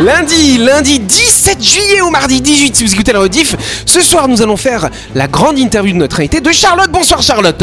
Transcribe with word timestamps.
Lundi, 0.00 0.58
lundi 0.58 0.98
17 0.98 1.62
juillet 1.62 2.00
au 2.00 2.10
mardi 2.10 2.40
18, 2.40 2.76
si 2.76 2.84
vous 2.84 2.92
écoutez 2.94 3.12
la 3.12 3.20
rediff, 3.20 3.54
ce 3.84 4.00
soir 4.00 4.26
nous 4.26 4.40
allons 4.42 4.56
faire 4.56 4.88
la 5.14 5.26
grande 5.26 5.58
interview 5.58 5.92
de 5.92 5.98
notre 5.98 6.20
invité 6.20 6.40
de 6.40 6.50
Charlotte. 6.52 6.90
Bonsoir 6.90 7.20
Charlotte. 7.22 7.62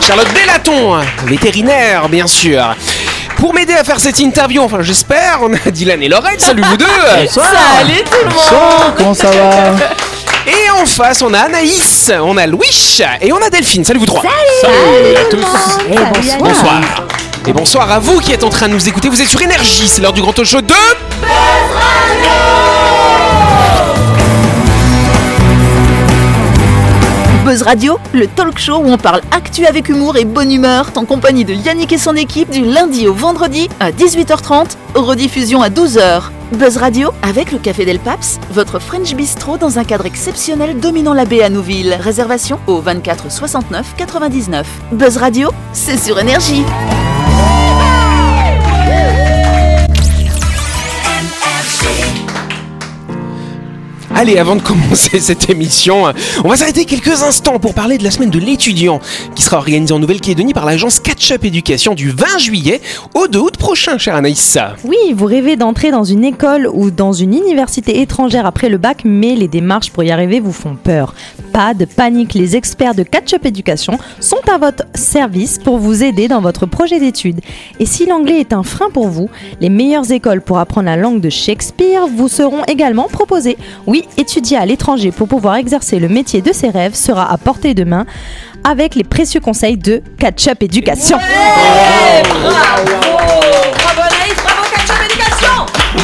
Charlotte 0.00 0.32
Bellaton, 0.32 1.00
vétérinaire 1.24 2.08
bien 2.08 2.26
sûr. 2.26 2.76
Pour 3.38 3.52
m'aider 3.52 3.74
à 3.74 3.82
faire 3.82 3.98
cette 3.98 4.20
interview, 4.20 4.62
enfin 4.62 4.82
j'espère, 4.82 5.40
on 5.42 5.52
a 5.52 5.70
Dylan 5.70 6.02
et 6.02 6.08
Laurette, 6.08 6.40
salut 6.40 6.62
vous 6.62 6.76
deux. 6.76 6.86
Salut 7.28 8.04
tout 8.04 8.18
le 8.22 8.28
monde. 8.28 8.34
Bonsoir, 8.34 8.94
comment 8.96 9.14
ça 9.14 9.30
va 9.30 9.74
Et 10.46 10.70
en 10.70 10.86
face, 10.86 11.22
on 11.22 11.34
a 11.34 11.40
Anaïs, 11.40 12.12
on 12.22 12.36
a 12.36 12.46
Louis 12.46 13.00
et 13.20 13.32
on 13.32 13.42
a 13.42 13.50
Delphine, 13.50 13.84
salut 13.84 13.98
vous 13.98 14.06
trois. 14.06 14.22
Salut. 14.22 15.16
À 15.16 15.24
tous. 15.28 16.38
bonsoir. 16.38 16.80
Et 17.48 17.52
bonsoir 17.52 17.88
à 17.92 18.00
vous 18.00 18.18
qui 18.18 18.32
êtes 18.32 18.42
en 18.42 18.48
train 18.48 18.66
de 18.66 18.72
nous 18.72 18.88
écouter, 18.88 19.08
vous 19.08 19.22
êtes 19.22 19.28
sur 19.28 19.40
Énergie, 19.40 19.86
c'est 19.86 20.02
l'heure 20.02 20.12
du 20.12 20.20
grand 20.20 20.32
talk 20.32 20.46
show 20.46 20.60
de... 20.60 20.74
Buzz 27.44 27.62
Radio, 27.62 28.00
le 28.12 28.26
talk 28.26 28.58
show 28.58 28.78
où 28.78 28.88
on 28.88 28.98
parle 28.98 29.20
actu 29.30 29.64
avec 29.64 29.88
humour 29.88 30.16
et 30.16 30.24
bonne 30.24 30.50
humeur, 30.50 30.90
en 30.96 31.04
compagnie 31.04 31.44
de 31.44 31.54
Yannick 31.54 31.92
et 31.92 31.98
son 31.98 32.16
équipe 32.16 32.50
du 32.50 32.64
lundi 32.64 33.06
au 33.06 33.14
vendredi 33.14 33.68
à 33.78 33.92
18h30, 33.92 34.76
rediffusion 34.96 35.62
à 35.62 35.68
12h. 35.68 36.22
Buzz 36.50 36.76
Radio 36.78 37.12
avec 37.22 37.52
le 37.52 37.58
Café 37.58 37.84
Del 37.84 38.00
Paps, 38.00 38.40
votre 38.50 38.80
French 38.80 39.14
Bistro 39.14 39.56
dans 39.56 39.78
un 39.78 39.84
cadre 39.84 40.06
exceptionnel 40.06 40.80
dominant 40.80 41.14
la 41.14 41.24
baie 41.24 41.44
à 41.44 41.48
Nouville. 41.48 41.96
Réservation 42.00 42.58
au 42.66 42.80
24 42.80 43.30
69 43.30 43.94
99. 43.96 44.66
Buzz 44.90 45.16
Radio, 45.16 45.50
c'est 45.72 45.98
sur 45.98 46.18
énergie. 46.18 46.64
Allez, 54.18 54.38
avant 54.38 54.56
de 54.56 54.62
commencer 54.62 55.20
cette 55.20 55.50
émission, 55.50 56.04
on 56.42 56.48
va 56.48 56.56
s'arrêter 56.56 56.86
quelques 56.86 57.22
instants 57.22 57.58
pour 57.58 57.74
parler 57.74 57.98
de 57.98 58.02
la 58.02 58.10
semaine 58.10 58.30
de 58.30 58.38
l'étudiant 58.38 58.98
qui 59.34 59.42
sera 59.42 59.58
organisée 59.58 59.92
en 59.92 59.98
Nouvelle-Calédonie 59.98 60.54
par 60.54 60.64
l'agence 60.64 61.00
Catch-up 61.00 61.44
Éducation 61.44 61.94
du 61.94 62.08
20 62.08 62.38
juillet 62.38 62.80
au 63.14 63.28
2 63.28 63.38
août 63.38 63.56
prochain, 63.58 63.98
chère 63.98 64.14
Anaïs. 64.14 64.56
Oui, 64.84 64.96
vous 65.14 65.26
rêvez 65.26 65.56
d'entrer 65.56 65.90
dans 65.90 66.02
une 66.02 66.24
école 66.24 66.66
ou 66.72 66.90
dans 66.90 67.12
une 67.12 67.34
université 67.34 68.00
étrangère 68.00 68.46
après 68.46 68.70
le 68.70 68.78
bac, 68.78 69.02
mais 69.04 69.34
les 69.34 69.48
démarches 69.48 69.90
pour 69.90 70.02
y 70.02 70.10
arriver 70.10 70.40
vous 70.40 70.52
font 70.52 70.76
peur. 70.82 71.14
Pas 71.52 71.74
de 71.74 71.84
panique, 71.84 72.32
les 72.32 72.56
experts 72.56 72.94
de 72.94 73.02
Catch-up 73.02 73.44
Éducation 73.44 73.98
sont 74.20 74.40
à 74.50 74.56
votre 74.56 74.84
service 74.94 75.58
pour 75.58 75.76
vous 75.76 76.02
aider 76.02 76.26
dans 76.26 76.40
votre 76.40 76.64
projet 76.64 77.00
d'études. 77.00 77.40
Et 77.80 77.86
si 77.86 78.06
l'anglais 78.06 78.40
est 78.40 78.54
un 78.54 78.62
frein 78.62 78.88
pour 78.90 79.08
vous, 79.08 79.28
les 79.60 79.68
meilleures 79.68 80.10
écoles 80.10 80.40
pour 80.40 80.58
apprendre 80.58 80.86
la 80.86 80.96
langue 80.96 81.20
de 81.20 81.28
Shakespeare 81.28 82.06
vous 82.06 82.28
seront 82.28 82.64
également 82.64 83.08
proposées. 83.08 83.58
Oui, 83.86 84.05
étudier 84.16 84.56
à 84.56 84.66
l'étranger 84.66 85.10
pour 85.10 85.28
pouvoir 85.28 85.56
exercer 85.56 85.98
le 85.98 86.08
métier 86.08 86.42
de 86.42 86.52
ses 86.52 86.70
rêves 86.70 86.94
sera 86.94 87.30
à 87.30 87.36
portée 87.38 87.74
de 87.74 87.84
main 87.84 88.06
avec 88.64 88.94
les 88.94 89.04
précieux 89.04 89.40
conseils 89.40 89.76
de 89.76 90.02
Catch-up 90.18 90.62
Éducation. 90.62 91.18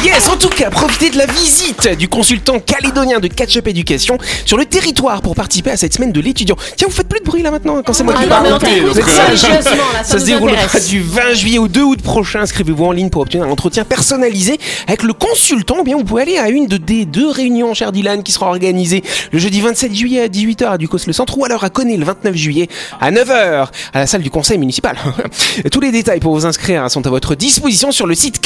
Yes, 0.01 0.27
en 0.29 0.35
tout 0.37 0.49
cas, 0.49 0.69
profitez 0.69 1.09
de 1.09 1.17
la 1.17 1.25
visite 1.25 1.87
du 1.97 2.07
consultant 2.09 2.59
calédonien 2.59 3.19
de 3.19 3.27
Catch-up 3.27 3.67
Éducation 3.67 4.17
sur 4.45 4.57
le 4.57 4.65
territoire 4.65 5.21
pour 5.21 5.35
participer 5.35 5.71
à 5.71 5.77
cette 5.77 5.93
semaine 5.93 6.11
de 6.11 6.19
l'étudiant. 6.19 6.55
Tiens, 6.75 6.87
vous 6.89 6.93
faites 6.93 7.07
plus 7.07 7.19
de 7.19 7.25
bruit 7.25 7.41
là 7.41 7.51
maintenant 7.51 7.81
quand 7.83 7.93
c'est 7.93 8.03
moi 8.03 8.13
qui 8.13 8.23
Ah, 8.25 8.27
parle. 8.27 8.47
religieusement, 8.53 9.83
là, 9.93 10.03
ça 10.03 10.19
se 10.19 10.25
déroulera 10.25 10.57
du 10.89 11.01
20 11.01 11.33
juillet 11.35 11.57
au 11.57 11.67
2 11.67 11.81
août 11.83 12.01
prochain. 12.01 12.41
Inscrivez-vous 12.41 12.83
en 12.85 12.91
ligne 12.91 13.09
pour 13.09 13.21
obtenir 13.21 13.45
un 13.45 13.49
entretien 13.49 13.85
personnalisé 13.85 14.59
avec 14.87 15.03
le 15.03 15.13
consultant. 15.13 15.79
Ou 15.79 15.83
bien 15.83 15.95
vous 15.95 16.03
pouvez 16.03 16.23
aller 16.23 16.37
à 16.37 16.49
une 16.49 16.67
de 16.67 16.77
des 16.77 17.05
deux 17.05 17.29
réunions, 17.29 17.73
cher 17.73 17.91
Dylan, 17.91 18.23
qui 18.23 18.31
sera 18.31 18.47
organisée 18.47 19.03
le 19.31 19.39
jeudi 19.39 19.61
27 19.61 19.93
juillet 19.95 20.21
à 20.21 20.27
18h 20.27 20.65
à 20.65 20.77
Ducos 20.77 20.97
le 21.07 21.13
Centre 21.13 21.37
ou 21.37 21.45
alors 21.45 21.63
à 21.63 21.69
Connay 21.69 21.97
le 21.97 22.05
29 22.05 22.35
juillet 22.35 22.67
à 22.99 23.11
9h 23.11 23.67
à 23.93 23.99
la 23.99 24.07
salle 24.07 24.21
du 24.21 24.29
conseil 24.29 24.57
municipal. 24.57 24.97
Tous 25.71 25.79
les 25.79 25.91
détails 25.91 26.19
pour 26.19 26.33
vous 26.33 26.45
inscrire 26.45 26.89
sont 26.91 27.05
à 27.07 27.09
votre 27.09 27.35
disposition 27.35 27.91
sur 27.91 28.05
le 28.05 28.15
site 28.15 28.41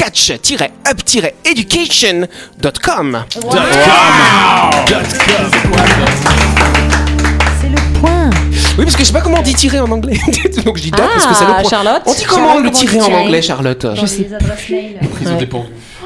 catch-up-education.com. 1.43 3.23
C'est 7.61 7.69
le 7.69 7.99
point. 7.99 8.29
Oui, 8.77 8.83
parce 8.85 8.95
que 8.95 9.01
je 9.01 9.07
sais 9.07 9.13
pas 9.13 9.21
comment 9.21 9.39
on 9.39 9.43
dit 9.43 9.53
tirer 9.55 9.79
en 9.79 9.89
anglais. 9.91 10.17
Donc 10.65 10.77
je 10.77 10.83
dis 10.83 10.91
dot 10.91 11.01
parce 11.13 11.25
que 11.25 11.33
c'est 11.33 11.45
le 11.45 11.51
Ah, 11.57 11.61
point. 11.61 11.69
Charlotte. 11.69 12.01
On 12.05 12.13
dit 12.13 12.23
comment 12.25 12.47
Charlotte, 12.47 12.65
le 12.65 12.71
tirer 12.71 13.01
en 13.01 13.11
anglais, 13.13 13.41
Charlotte 13.41 13.87
Je 13.95 14.05
sais. 14.05 14.27
Les 14.29 14.33
adresses 14.35 14.69
mail. 14.69 14.97
Ouais. 15.01 15.09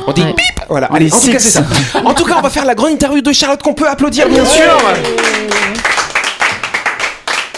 On 0.07 0.13
dit 0.13 0.21
Ouais. 0.21 0.27
bip 0.33 0.37
Voilà, 0.69 0.87
allez, 0.93 1.13
en 1.13 1.19
tout 1.19 1.31
cas, 1.31 1.39
c'est 1.39 1.49
ça. 1.49 1.63
En 2.03 2.13
tout 2.13 2.25
cas, 2.25 2.35
on 2.37 2.41
va 2.41 2.49
faire 2.49 2.65
la 2.65 2.73
grande 2.75 2.91
interview 2.91 3.21
de 3.21 3.31
Charlotte 3.33 3.61
qu'on 3.61 3.73
peut 3.73 3.87
applaudir, 3.87 4.27
bien 4.29 4.45
sûr. 4.45 4.63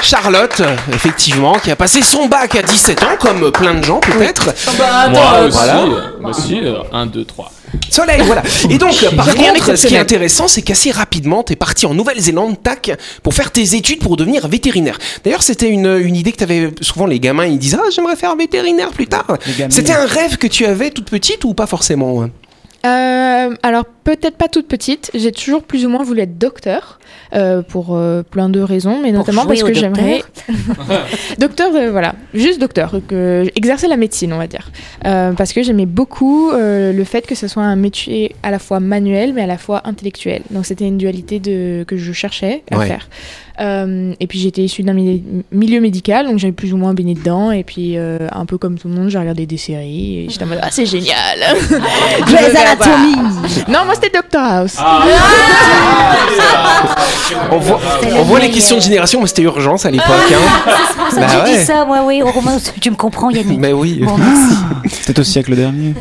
Charlotte, 0.03 0.61
effectivement, 0.93 1.53
qui 1.53 1.71
a 1.71 1.75
passé 1.75 2.01
son 2.01 2.27
bac 2.27 2.55
à 2.55 2.61
17 2.61 3.03
ans, 3.03 3.17
comme 3.19 3.51
plein 3.51 3.73
de 3.75 3.83
gens 3.83 3.99
peut-être. 3.99 4.53
Moi 5.09 5.45
aussi. 5.45 5.57
Voilà. 5.57 5.85
Moi 6.19 6.29
aussi, 6.29 6.59
1, 6.91 7.05
2, 7.05 7.25
3. 7.25 7.51
Soleil, 7.89 8.21
voilà. 8.25 8.43
Et 8.69 8.77
donc, 8.77 8.93
par 9.15 9.25
Rien 9.25 9.53
contre, 9.53 9.75
ce 9.75 9.87
qui 9.87 9.95
est 9.95 9.99
intéressant, 9.99 10.47
c'est 10.47 10.61
qu'assez 10.61 10.91
rapidement, 10.91 11.43
t'es 11.43 11.55
parti 11.55 11.85
en 11.85 11.93
Nouvelle-Zélande, 11.93 12.61
tac, 12.61 12.91
pour 13.23 13.33
faire 13.33 13.51
tes 13.51 13.75
études 13.75 13.99
pour 13.99 14.17
devenir 14.17 14.47
vétérinaire. 14.47 14.99
D'ailleurs, 15.23 15.43
c'était 15.43 15.69
une, 15.69 15.97
une 15.97 16.15
idée 16.15 16.31
que 16.31 16.37
t'avais, 16.37 16.71
souvent 16.81 17.05
les 17.05 17.19
gamins, 17.19 17.45
ils 17.45 17.57
disent, 17.57 17.77
ah, 17.79 17.89
j'aimerais 17.91 18.15
faire 18.15 18.35
vétérinaire 18.35 18.89
plus 18.91 19.07
tard. 19.07 19.37
C'était 19.69 19.93
un 19.93 20.05
rêve 20.05 20.37
que 20.37 20.47
tu 20.47 20.65
avais 20.65 20.91
toute 20.91 21.09
petite 21.09 21.43
ou 21.45 21.53
pas 21.53 21.65
forcément 21.67 22.23
hein? 22.23 22.29
Euh, 22.85 23.55
alors 23.63 23.85
peut-être 24.03 24.37
pas 24.37 24.47
toute 24.47 24.67
petite, 24.67 25.11
j'ai 25.13 25.31
toujours 25.31 25.63
plus 25.63 25.85
ou 25.85 25.89
moins 25.89 26.03
voulu 26.03 26.21
être 26.21 26.37
docteur 26.37 26.99
euh, 27.33 27.61
pour 27.61 27.95
euh, 27.95 28.21
plein 28.23 28.49
de 28.49 28.59
raisons, 28.59 28.99
mais 29.01 29.11
notamment 29.11 29.45
parce 29.45 29.63
que 29.63 29.73
j'aimerais 29.73 30.23
docteur, 31.39 31.71
euh, 31.75 31.91
voilà, 31.91 32.15
juste 32.33 32.59
docteur, 32.59 32.95
que 33.07 33.45
exercer 33.55 33.87
la 33.87 33.97
médecine, 33.97 34.33
on 34.33 34.37
va 34.37 34.47
dire, 34.47 34.71
Euh, 35.05 35.33
parce 35.33 35.53
que 35.53 35.63
j'aimais 35.63 35.85
beaucoup 35.85 36.51
euh, 36.51 36.93
le 36.93 37.03
fait 37.03 37.25
que 37.27 37.35
ce 37.35 37.47
soit 37.47 37.63
un 37.63 37.75
métier 37.75 38.35
à 38.43 38.51
la 38.51 38.59
fois 38.59 38.79
manuel 38.79 39.33
mais 39.33 39.41
à 39.41 39.47
la 39.47 39.57
fois 39.57 39.81
intellectuel. 39.85 40.41
Donc 40.51 40.65
c'était 40.65 40.85
une 40.87 40.97
dualité 40.97 41.39
de 41.39 41.83
que 41.87 41.97
je 41.97 42.11
cherchais 42.13 42.63
à 42.71 42.77
Ouais. 42.77 42.87
faire. 42.87 43.07
Euh, 43.59 44.13
et 44.19 44.25
puis 44.25 44.39
j'étais 44.39 44.63
issue 44.63 44.81
d'un 44.81 44.93
mili- 44.95 45.21
milieu 45.51 45.79
médical, 45.79 46.25
donc 46.25 46.39
j'avais 46.39 46.53
plus 46.53 46.73
ou 46.73 46.77
moins 46.77 46.93
baigné 46.95 47.13
dedans. 47.13 47.51
Et 47.51 47.63
puis 47.63 47.97
euh, 47.97 48.27
un 48.31 48.45
peu 48.45 48.57
comme 48.57 48.79
tout 48.79 48.87
le 48.87 48.95
monde, 48.95 49.09
j'ai 49.09 49.19
regardé 49.19 49.45
des 49.45 49.57
séries 49.57 50.19
et 50.25 50.29
j'étais 50.29 50.43
en 50.45 50.47
mode 50.47 50.59
ah 50.61 50.69
c'est 50.71 50.85
génial. 50.87 51.37
Grey's 52.25 52.55
Anatomy. 52.55 53.15
non, 53.69 53.85
moi 53.85 53.92
c'était 53.95 54.15
Doctor 54.17 54.41
House. 54.41 54.77
On 57.51 57.57
voit, 57.57 57.79
on 58.17 58.23
voit 58.23 58.39
les 58.39 58.49
questions 58.49 58.77
de 58.77 58.81
génération, 58.81 59.21
mais 59.21 59.27
c'était 59.27 59.41
urgence 59.43 59.85
à 59.85 59.91
l'époque. 59.91 60.07
hein. 60.09 60.71
C'est 60.89 60.95
pour 60.97 61.09
ça 61.09 61.15
que 61.15 61.19
Bah 61.21 61.27
j'ai 61.45 61.51
ouais. 61.53 61.57
dit 61.59 61.65
ça, 61.65 61.85
moi, 61.85 62.01
oui. 62.05 62.21
Romain, 62.21 62.57
tu 62.81 62.91
me 62.91 62.95
comprends, 62.95 63.29
Yannick. 63.29 63.59
Bah 63.59 63.69
oui. 63.73 63.99
Bon, 64.03 64.17
merci. 64.17 64.57
Au 65.17 65.23
siècle 65.23 65.55
dernier. 65.55 65.93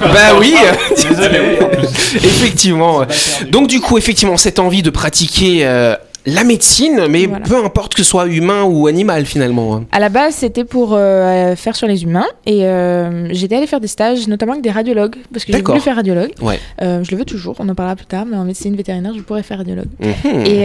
Bah 0.00 0.34
oui. 0.38 0.54
effectivement. 2.14 3.02
Donc 3.50 3.68
du 3.68 3.80
coup, 3.80 3.98
effectivement, 3.98 4.36
cette 4.36 4.58
envie 4.58 4.82
de 4.82 4.90
pratiquer 4.90 5.60
euh, 5.66 5.96
la 6.26 6.42
médecine, 6.44 7.06
mais 7.10 7.26
Voilà. 7.26 7.44
peu 7.44 7.56
importe 7.62 7.94
que 7.94 8.02
ce 8.02 8.08
soit 8.08 8.26
humain 8.26 8.62
ou 8.64 8.86
animal 8.86 9.26
finalement. 9.26 9.76
hein. 9.76 9.84
À 9.92 10.00
la 10.00 10.08
base, 10.08 10.34
c'était 10.36 10.64
pour 10.64 10.94
euh, 10.94 11.54
faire 11.56 11.76
sur 11.76 11.86
les 11.86 12.02
humains 12.04 12.26
et 12.46 12.64
euh, 12.66 13.28
j'étais 13.32 13.56
allée 13.56 13.66
faire 13.66 13.80
des 13.80 13.88
stages, 13.88 14.26
notamment 14.26 14.52
avec 14.52 14.64
des 14.64 14.70
radiologues, 14.70 15.16
parce 15.32 15.44
que 15.44 15.52
j'ai 15.52 15.60
voulu 15.60 15.80
faire 15.80 15.96
radiologue. 15.96 16.32
Ouais. 16.40 16.58
Euh, 16.82 17.04
je 17.04 17.10
le 17.10 17.18
veux 17.18 17.24
toujours, 17.24 17.56
on 17.58 17.68
en 17.68 17.74
parlera 17.74 17.94
plus 17.96 18.06
tard, 18.06 18.24
mais 18.26 18.36
en 18.36 18.44
médecine 18.44 18.74
vétérinaire, 18.74 19.12
je 19.16 19.20
pourrais 19.20 19.42
faire 19.42 19.58
radiologue. 19.58 19.88
Mhm. 20.00 20.46
Et, 20.46 20.62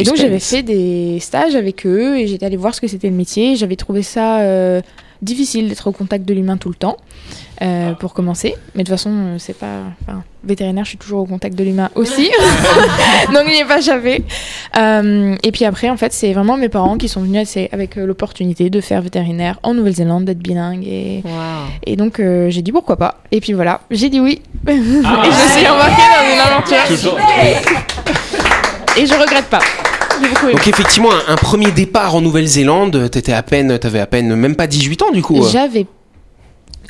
et 0.00 0.04
donc 0.04 0.16
j'avais 0.16 0.38
fait 0.38 0.62
des 0.62 1.18
stages 1.20 1.54
avec 1.56 1.84
eux 1.86 2.16
et 2.18 2.26
j'étais 2.26 2.46
allée 2.46 2.56
voir 2.56 2.74
ce 2.74 2.80
que 2.80 2.86
c'était 2.86 3.08
le 3.10 3.16
métier. 3.16 3.56
J'avais 3.56 3.76
trouvé 3.76 4.02
ça 4.02 4.38
difficile 5.22 5.68
d'être 5.68 5.86
au 5.88 5.92
contact 5.92 6.24
de 6.24 6.34
l'humain 6.34 6.56
tout 6.56 6.68
le 6.68 6.74
temps. 6.74 6.96
euh, 7.60 7.92
pour 7.94 8.14
commencer, 8.14 8.54
mais 8.74 8.84
de 8.84 8.88
toute 8.88 8.96
façon, 8.96 9.10
euh, 9.12 9.36
c'est 9.38 9.56
pas. 9.56 9.80
Enfin, 10.02 10.22
vétérinaire, 10.44 10.84
je 10.84 10.90
suis 10.90 10.98
toujours 10.98 11.20
au 11.22 11.26
contact 11.26 11.56
de 11.56 11.64
l'humain 11.64 11.90
aussi, 11.96 12.30
donc 13.34 13.42
il 13.46 13.52
n'y 13.52 13.58
est 13.60 13.64
pas 13.64 13.78
échappé. 13.78 14.22
Euh, 14.76 15.34
et 15.42 15.50
puis 15.50 15.64
après, 15.64 15.90
en 15.90 15.96
fait, 15.96 16.12
c'est 16.12 16.32
vraiment 16.32 16.56
mes 16.56 16.68
parents 16.68 16.96
qui 16.96 17.08
sont 17.08 17.20
venus 17.20 17.56
avec 17.72 17.96
euh, 17.98 18.06
l'opportunité 18.06 18.70
de 18.70 18.80
faire 18.80 19.02
vétérinaire 19.02 19.58
en 19.64 19.74
Nouvelle-Zélande, 19.74 20.24
d'être 20.24 20.38
bilingue. 20.38 20.86
Et, 20.86 21.24
et 21.84 21.96
donc, 21.96 22.20
euh, 22.20 22.48
j'ai 22.50 22.62
dit 22.62 22.70
pourquoi 22.70 22.96
pas. 22.96 23.20
Et 23.32 23.40
puis 23.40 23.54
voilà, 23.54 23.80
j'ai 23.90 24.08
dit 24.08 24.20
oui. 24.20 24.40
et 24.68 24.76
je 24.76 25.52
suis 25.52 25.66
embarquée 25.66 26.02
dans 26.14 26.32
une 26.32 26.40
aventure. 26.40 27.18
Et 28.96 29.06
je 29.06 29.14
regrette 29.14 29.46
pas. 29.46 29.60
J'ai 30.22 30.28
beaucoup 30.28 30.44
aimé. 30.46 30.52
Donc 30.54 30.66
effectivement, 30.68 31.10
un, 31.12 31.32
un 31.32 31.36
premier 31.36 31.70
départ 31.70 32.14
en 32.14 32.20
Nouvelle-Zélande, 32.20 33.10
t'étais 33.10 33.32
à 33.32 33.42
peine, 33.42 33.78
t'avais 33.78 34.00
à 34.00 34.06
peine 34.06 34.34
même 34.34 34.56
pas 34.56 34.66
18 34.66 35.02
ans 35.02 35.10
du 35.12 35.22
coup. 35.22 35.42
euh. 35.42 35.48
J'avais 35.50 35.86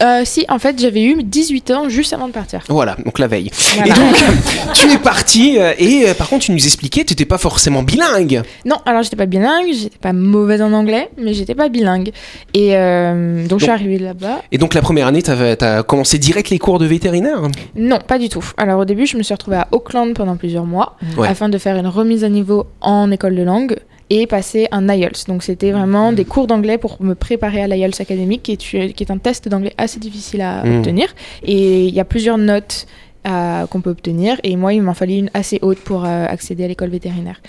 Euh, 0.00 0.22
si, 0.24 0.44
en 0.48 0.58
fait, 0.58 0.78
j'avais 0.80 1.02
eu 1.02 1.22
18 1.22 1.70
ans 1.72 1.88
juste 1.88 2.12
avant 2.12 2.28
de 2.28 2.32
partir. 2.32 2.62
Voilà, 2.68 2.96
donc 3.04 3.18
la 3.18 3.26
veille. 3.26 3.50
Voilà. 3.74 3.92
Et 3.92 3.96
donc, 3.96 4.16
tu 4.74 4.90
es 4.92 4.98
parti 4.98 5.58
euh, 5.58 5.72
et 5.78 6.08
euh, 6.08 6.14
par 6.14 6.28
contre, 6.28 6.44
tu 6.46 6.52
nous 6.52 6.64
expliquais, 6.64 7.04
tu 7.04 7.12
n'étais 7.12 7.24
pas 7.24 7.38
forcément 7.38 7.82
bilingue. 7.82 8.42
Non, 8.64 8.76
alors 8.86 9.02
j'étais 9.02 9.16
pas 9.16 9.26
bilingue, 9.26 9.66
j'étais 9.72 9.98
pas 9.98 10.12
mauvaise 10.12 10.62
en 10.62 10.72
anglais, 10.72 11.10
mais 11.20 11.34
j'étais 11.34 11.54
pas 11.54 11.68
bilingue. 11.68 12.12
Et 12.54 12.76
euh, 12.76 13.46
donc, 13.46 13.58
je 13.58 13.64
suis 13.64 13.72
arrivée 13.72 13.98
là-bas. 13.98 14.42
Et 14.52 14.58
donc 14.58 14.74
la 14.74 14.82
première 14.82 15.06
année, 15.08 15.22
tu 15.22 15.30
as 15.30 15.82
commencé 15.82 16.18
direct 16.18 16.50
les 16.50 16.58
cours 16.58 16.78
de 16.78 16.86
vétérinaire? 16.86 17.40
Non, 17.76 17.98
pas 18.06 18.18
du 18.18 18.28
tout. 18.28 18.44
Alors 18.56 18.80
au 18.80 18.84
début, 18.84 19.06
je 19.06 19.16
me 19.16 19.22
suis 19.22 19.34
retrouvée 19.34 19.56
à 19.58 19.68
Auckland 19.72 20.14
pendant 20.14 20.36
plusieurs 20.36 20.64
mois 20.64 20.96
Ouais. 21.16 21.28
afin 21.28 21.48
de 21.48 21.58
faire 21.58 21.76
une 21.76 21.86
remise 21.88 22.22
à 22.24 22.28
niveau 22.28 22.66
en 22.80 23.10
école 23.10 23.34
de 23.34 23.42
langue 23.42 23.76
et 24.10 24.26
passer 24.26 24.68
un 24.70 24.88
IELTS. 24.88 25.26
Donc 25.28 25.42
c'était 25.42 25.70
vraiment 25.70 26.12
des 26.12 26.24
cours 26.24 26.46
d'anglais 26.46 26.78
pour 26.78 27.02
me 27.02 27.14
préparer 27.14 27.60
à 27.62 27.66
l'IELTS 27.68 28.00
académique, 28.00 28.42
qui 28.42 28.52
est, 28.52 28.92
qui 28.92 29.02
est 29.04 29.10
un 29.10 29.18
test 29.18 29.48
d'anglais 29.48 29.74
assez 29.78 29.98
difficile 30.00 30.40
à 30.40 30.64
Mm. 30.64 30.76
obtenir. 30.78 31.14
Et 31.42 31.86
il 31.86 31.94
y 31.94 32.00
a 32.00 32.04
plusieurs 32.04 32.38
notes 32.38 32.86
à- 33.24 33.66
qu'on 33.70 33.80
peut 33.80 33.90
obtenir. 33.90 34.38
Et 34.44 34.56
moi, 34.56 34.72
il 34.72 34.80
m'en 34.82 34.94
fallait 34.94 35.18
une 35.18 35.30
assez 35.34 35.58
haute 35.60 35.78
pour 35.80 36.04
euh, 36.04 36.26
accéder 36.26 36.64
à 36.64 36.68
l'école 36.68 36.88
vétérinaire. 36.90 37.40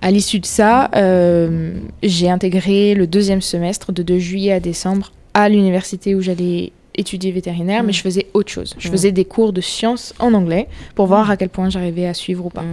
À 0.00 0.10
l'issue 0.10 0.38
de 0.40 0.46
ça, 0.46 0.90
euh, 0.94 1.72
j'ai 2.02 2.28
intégré 2.30 2.94
le 2.94 3.06
deuxième 3.06 3.40
semestre 3.40 3.92
de, 3.92 4.02
de 4.02 4.18
juillet 4.18 4.52
à 4.52 4.60
décembre 4.60 5.12
à 5.34 5.48
l'université 5.48 6.14
où 6.14 6.20
j'allais 6.20 6.72
étudier 6.96 7.30
vétérinaire, 7.32 7.82
mais 7.82 7.92
je 7.92 8.00
faisais 8.02 8.26
autre 8.34 8.50
chose. 8.50 8.74
Je 8.78 8.88
Mm. 8.88 8.92
faisais 8.92 9.12
des 9.12 9.24
cours 9.24 9.52
de 9.52 9.60
sciences 9.60 10.14
en 10.18 10.34
anglais 10.34 10.68
pour 10.94 11.06
voir 11.06 11.30
à 11.30 11.36
quel 11.36 11.48
point 11.48 11.68
j'arrivais 11.70 12.06
à 12.06 12.14
suivre 12.14 12.46
ou 12.46 12.50
pas. 12.50 12.64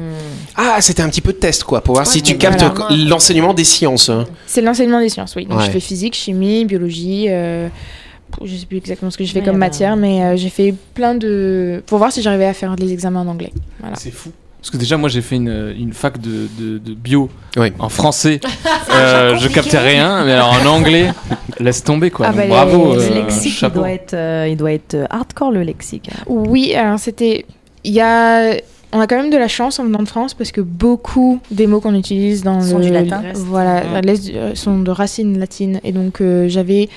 Ah, 0.56 0.78
c'était 0.82 1.02
un 1.02 1.10
petit 1.10 1.22
peu 1.22 1.34
de 1.34 1.38
test 1.38 1.64
quoi, 1.64 1.82
pour 1.82 1.96
voir 1.96 2.08
si 2.08 2.22
tu 2.22 2.38
captes 2.38 2.64
l'enseignement 2.92 3.54
des 3.54 3.64
sciences. 3.64 4.10
hein. 4.10 4.26
C'est 4.48 4.62
l'enseignement 4.62 5.00
des 5.00 5.10
sciences, 5.10 5.36
oui. 5.36 5.46
Donc 5.46 5.60
Ouais. 5.60 5.66
je 5.66 5.72
fais 5.72 5.80
physique, 5.80 6.16
chimie, 6.16 6.66
biologie. 6.66 7.26
Euh, 7.30 7.68
je 8.44 8.56
sais 8.56 8.66
plus 8.66 8.78
exactement 8.78 9.12
ce 9.12 9.18
que 9.18 9.24
je 9.26 9.32
fais 9.32 9.40
Ouais, 9.40 9.46
comme 9.46 9.56
bah, 9.56 9.68
matière, 9.68 9.96
mais 9.96 10.24
euh, 10.24 10.36
j'ai 10.38 10.50
fait 10.50 10.74
plein 10.96 11.14
de. 11.16 11.84
pour 11.86 11.98
voir 12.00 12.12
si 12.12 12.22
j'arrivais 12.22 12.46
à 12.46 12.54
faire 12.54 12.76
des 12.76 12.92
examens 12.92 13.22
en 13.22 13.28
anglais. 13.28 13.52
Voilà. 13.80 13.96
C'est 13.96 14.10
fou. 14.12 14.32
Parce 14.64 14.72
que 14.72 14.78
déjà, 14.78 14.96
moi, 14.96 15.10
j'ai 15.10 15.22
fait 15.22 15.36
une, 15.36 15.76
une 15.78 15.92
fac 15.92 16.20
de, 16.22 16.48
de, 16.58 16.78
de 16.78 16.94
bio 16.94 17.30
Ouais. 17.58 17.74
en 17.80 17.90
français. 17.90 18.40
Euh, 18.96 19.36
je 19.38 19.48
captais 19.48 19.80
rien, 19.80 20.24
mais 20.24 20.34
alors 20.34 20.54
en 20.54 20.66
anglais, 20.68 21.10
laisse 21.60 21.84
tomber 21.84 22.12
quoi. 22.12 22.28
Ah 22.28 22.32
Donc, 22.32 22.42
bah, 22.42 22.48
bravo. 22.48 22.94
les- 22.96 23.10
le 23.10 23.12
euh, 23.12 23.16
lexique, 23.24 23.46
il 23.54 23.58
chapeau. 23.58 23.80
doit, 23.80 23.92
être, 23.92 24.14
euh, 24.14 24.48
il 24.50 24.56
doit 24.56 24.72
être 24.72 24.94
euh, 24.94 25.06
hardcore, 25.10 25.52
le 25.52 25.64
lexique. 25.64 26.10
Oui, 26.28 26.74
alors 26.76 27.00
c'était. 27.00 27.46
Il 27.84 27.92
y 27.94 28.02
a. 28.02 28.54
On 28.96 29.00
a 29.00 29.08
quand 29.08 29.16
même 29.18 29.32
de 29.32 29.38
la 29.38 29.48
chance 29.48 29.80
en 29.80 29.86
venant 29.86 30.04
de 30.04 30.08
France 30.08 30.36
parce 30.36 30.52
que 30.52 30.62
beaucoup 30.62 31.40
des 31.50 31.66
mots 31.66 31.80
qu'on 31.82 31.96
utilise 31.96 32.44
dans 32.44 32.62
Sont 32.62 32.78
le 32.78 32.84
du 32.86 32.92
latin. 32.92 33.24
voilà 33.34 33.82
sont 34.54 34.78
de 34.80 34.92
racines 34.92 35.40
latines 35.40 35.80
et 35.84 35.92
donc 35.92 36.22
euh, 36.22 36.48
j'avais 36.48 36.90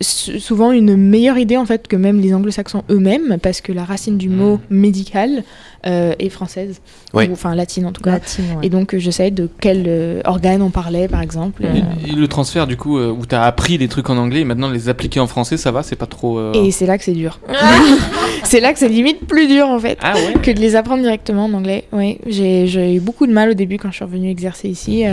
souvent 0.00 0.72
une 0.72 0.96
meilleure 0.96 1.38
idée 1.38 1.56
en 1.56 1.64
fait 1.66 1.86
que 1.88 1.96
même 1.96 2.20
les 2.20 2.34
anglo-saxons 2.34 2.82
eux-mêmes 2.90 3.38
parce 3.42 3.60
que 3.60 3.72
la 3.72 3.84
racine 3.84 4.18
du 4.18 4.28
mot 4.28 4.58
médical 4.70 5.44
euh, 5.86 6.14
est 6.18 6.30
française 6.30 6.80
Ouais. 7.12 7.28
ou 7.28 7.32
enfin 7.34 7.54
latine 7.54 7.86
en 7.86 7.92
tout 7.92 8.02
cas 8.02 8.12
Latine, 8.12 8.44
ouais. 8.58 8.66
et 8.66 8.70
donc 8.70 8.92
euh, 8.92 8.98
je 8.98 9.08
savais 9.12 9.30
de 9.30 9.48
quel 9.60 9.84
euh, 9.86 10.20
organe 10.24 10.62
on 10.62 10.70
parlait 10.70 11.06
par 11.06 11.20
exemple 11.20 11.62
Et, 11.64 11.66
euh, 11.68 12.08
et 12.08 12.12
le 12.12 12.26
transfert, 12.26 12.66
du 12.66 12.76
coup, 12.76 12.98
euh, 12.98 13.12
où 13.12 13.24
t'as 13.24 13.42
appris 13.44 13.78
des 13.78 13.86
trucs 13.86 14.10
en 14.10 14.16
anglais 14.16 14.40
et 14.40 14.44
maintenant 14.44 14.68
les 14.68 14.88
appliquer 14.88 15.20
en 15.20 15.28
français, 15.28 15.56
ça 15.56 15.70
va, 15.70 15.84
c'est 15.84 15.94
pas 15.94 16.06
trop. 16.06 16.38
euh, 16.40 16.52
et 16.54 16.72
c'est 16.72 16.86
là 16.86 16.98
que 16.98 17.04
c'est 17.04 17.12
dur 17.12 17.38
c'est 18.42 18.58
là 18.58 18.72
que 18.72 18.80
c'est 18.80 18.88
limite 18.88 19.26
plus 19.28 19.46
dur 19.46 19.68
en 19.68 19.78
fait 19.78 19.98
Ah 20.02 20.14
ouais 20.14 20.34
que 20.42 20.50
de 20.50 20.58
les 20.58 20.74
apprendre 20.74 21.02
directement 21.02 21.44
en 21.44 21.52
anglais. 21.52 21.84
Oui, 21.92 22.18
j'ai 22.26 22.66
j'ai 22.66 22.94
eu 22.96 23.00
beaucoup 23.00 23.26
de 23.28 23.32
mal 23.32 23.50
au 23.50 23.54
début 23.54 23.78
quand 23.78 23.90
je 23.90 23.96
suis 23.96 24.04
revenue 24.04 24.30
exercer 24.30 24.68
ici 24.68 25.04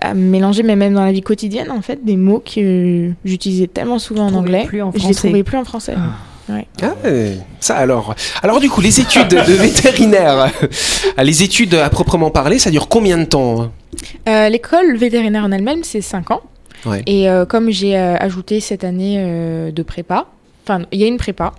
à, 0.00 0.14
mélanger, 0.14 0.62
mais 0.62 0.76
même 0.76 0.94
dans 0.94 1.04
la 1.04 1.12
vie 1.12 1.22
quotidienne, 1.22 1.70
en 1.70 1.82
fait, 1.82 2.04
des 2.04 2.16
mots 2.16 2.42
que 2.44 3.10
j'utilisais 3.24 3.66
tellement 3.66 3.98
souvent 3.98 4.24
en 4.24 4.30
trouvais 4.30 4.38
anglais, 4.40 4.64
plus 4.66 4.82
en 4.82 4.92
je 4.94 5.06
les 5.06 5.14
trouvais 5.14 5.42
plus 5.42 5.58
en 5.58 5.64
français. 5.64 5.94
Ah, 6.80 6.94
ça 7.60 7.76
alors. 7.76 8.14
Alors 8.42 8.60
du 8.60 8.70
coup, 8.70 8.80
les 8.80 9.00
études 9.00 9.28
de 9.28 9.52
vétérinaire, 9.52 10.50
euh, 10.62 11.22
les 11.22 11.42
études 11.42 11.74
à 11.74 11.90
proprement 11.90 12.30
parler, 12.30 12.58
ça 12.58 12.70
dure 12.70 12.88
combien 12.88 13.18
de 13.18 13.24
temps 13.24 13.62
hein? 13.62 13.72
Euh, 14.28 14.48
L'école 14.48 14.96
vétérinaire 14.96 15.44
en 15.44 15.52
elle-même, 15.52 15.84
c'est 15.84 16.00
5 16.00 16.30
ans. 16.30 16.42
Ouais. 16.86 17.02
Et 17.06 17.28
euh, 17.28 17.44
comme 17.44 17.70
j'ai 17.70 17.96
euh, 17.96 18.16
ajouté 18.18 18.60
cette 18.60 18.84
année 18.84 19.16
euh, 19.18 19.70
de 19.70 19.82
prépa, 19.82 20.26
enfin, 20.64 20.84
il 20.92 21.00
y 21.00 21.04
a 21.04 21.06
une 21.06 21.16
prépa, 21.16 21.52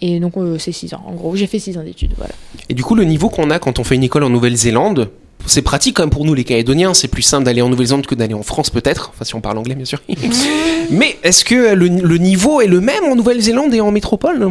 et 0.00 0.20
donc 0.20 0.36
euh, 0.36 0.58
c'est 0.58 0.72
6 0.72 0.94
ans. 0.94 1.02
En 1.06 1.14
gros, 1.14 1.36
j'ai 1.36 1.46
fait 1.46 1.58
6 1.58 1.78
ans 1.78 1.82
d'études, 1.82 2.12
voilà. 2.16 2.34
Et 2.68 2.74
du 2.74 2.84
coup, 2.84 2.94
le 2.94 3.04
niveau 3.04 3.28
qu'on 3.28 3.50
a 3.50 3.58
quand 3.58 3.78
on 3.78 3.84
fait 3.84 3.94
une 3.94 4.04
école 4.04 4.24
en 4.24 4.30
Nouvelle-Zélande, 4.30 5.10
c'est 5.46 5.62
pratique 5.62 5.96
quand 5.96 6.02
même 6.02 6.10
pour 6.10 6.24
nous 6.24 6.34
les 6.34 6.44
Calédoniens. 6.44 6.94
C'est 6.94 7.08
plus 7.08 7.22
simple 7.22 7.44
d'aller 7.44 7.62
en 7.62 7.68
Nouvelle-Zélande 7.68 8.06
que 8.06 8.14
d'aller 8.14 8.34
en 8.34 8.42
France 8.42 8.70
peut-être. 8.70 9.10
Enfin, 9.14 9.24
si 9.24 9.34
on 9.34 9.40
parle 9.40 9.58
anglais, 9.58 9.74
bien 9.74 9.84
sûr. 9.84 10.00
Mais 10.90 11.16
est-ce 11.22 11.44
que 11.44 11.74
le, 11.74 11.88
le 11.88 12.18
niveau 12.18 12.60
est 12.60 12.66
le 12.66 12.80
même 12.80 13.04
en 13.04 13.16
Nouvelle-Zélande 13.16 13.72
et 13.74 13.80
en 13.80 13.90
métropole? 13.90 14.48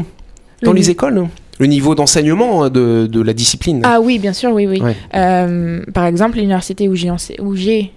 Dans 0.64 0.72
Le 0.72 0.78
les 0.78 0.90
écoles? 0.90 1.28
Le 1.60 1.66
niveau 1.66 1.96
d'enseignement 1.96 2.64
hein, 2.64 2.70
de, 2.70 3.08
de 3.12 3.22
la 3.22 3.34
discipline? 3.34 3.82
Ah 3.84 4.00
oui, 4.00 4.20
bien 4.20 4.34
sûr, 4.34 4.52
oui, 4.52 4.68
oui. 4.68 4.80
Ouais. 4.80 4.96
Euh, 5.16 5.82
par 5.94 6.06
exemple, 6.06 6.38
l'université 6.38 6.88
où 6.88 6.96
j'ai 6.96 7.92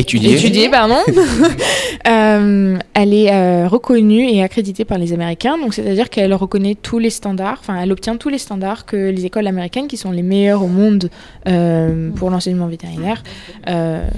Étudier 0.00 0.34
étudiée, 0.34 0.68
pardon, 0.68 0.96
euh, 2.08 2.78
elle 2.94 3.14
est 3.14 3.32
euh, 3.32 3.68
reconnue 3.68 4.28
et 4.28 4.42
accréditée 4.42 4.84
par 4.84 4.98
les 4.98 5.12
Américains. 5.12 5.58
Donc, 5.58 5.74
c'est-à-dire 5.74 6.08
qu'elle 6.10 6.34
reconnaît 6.34 6.74
tous 6.74 6.98
les 6.98 7.10
standards, 7.10 7.58
enfin, 7.60 7.80
elle 7.80 7.92
obtient 7.92 8.16
tous 8.16 8.28
les 8.28 8.38
standards 8.38 8.86
que 8.86 8.96
les 8.96 9.26
écoles 9.26 9.46
américaines, 9.46 9.88
qui 9.88 9.96
sont 9.96 10.10
les 10.10 10.22
meilleures 10.22 10.62
au 10.62 10.68
monde 10.68 11.10
euh, 11.48 12.10
pour 12.12 12.30
l'enseignement 12.30 12.66
vétérinaire. 12.66 13.22
Euh, 13.68 14.08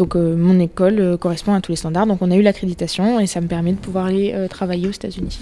donc, 0.00 0.16
euh, 0.16 0.34
mon 0.34 0.58
école 0.58 0.98
euh, 0.98 1.16
correspond 1.18 1.52
à 1.52 1.60
tous 1.60 1.72
les 1.72 1.76
standards. 1.76 2.06
Donc, 2.06 2.22
on 2.22 2.30
a 2.30 2.36
eu 2.36 2.40
l'accréditation 2.40 3.20
et 3.20 3.26
ça 3.26 3.42
me 3.42 3.46
permet 3.46 3.72
de 3.72 3.76
pouvoir 3.76 4.06
aller 4.06 4.32
euh, 4.34 4.48
travailler 4.48 4.88
aux 4.88 4.92
États-Unis. 4.92 5.38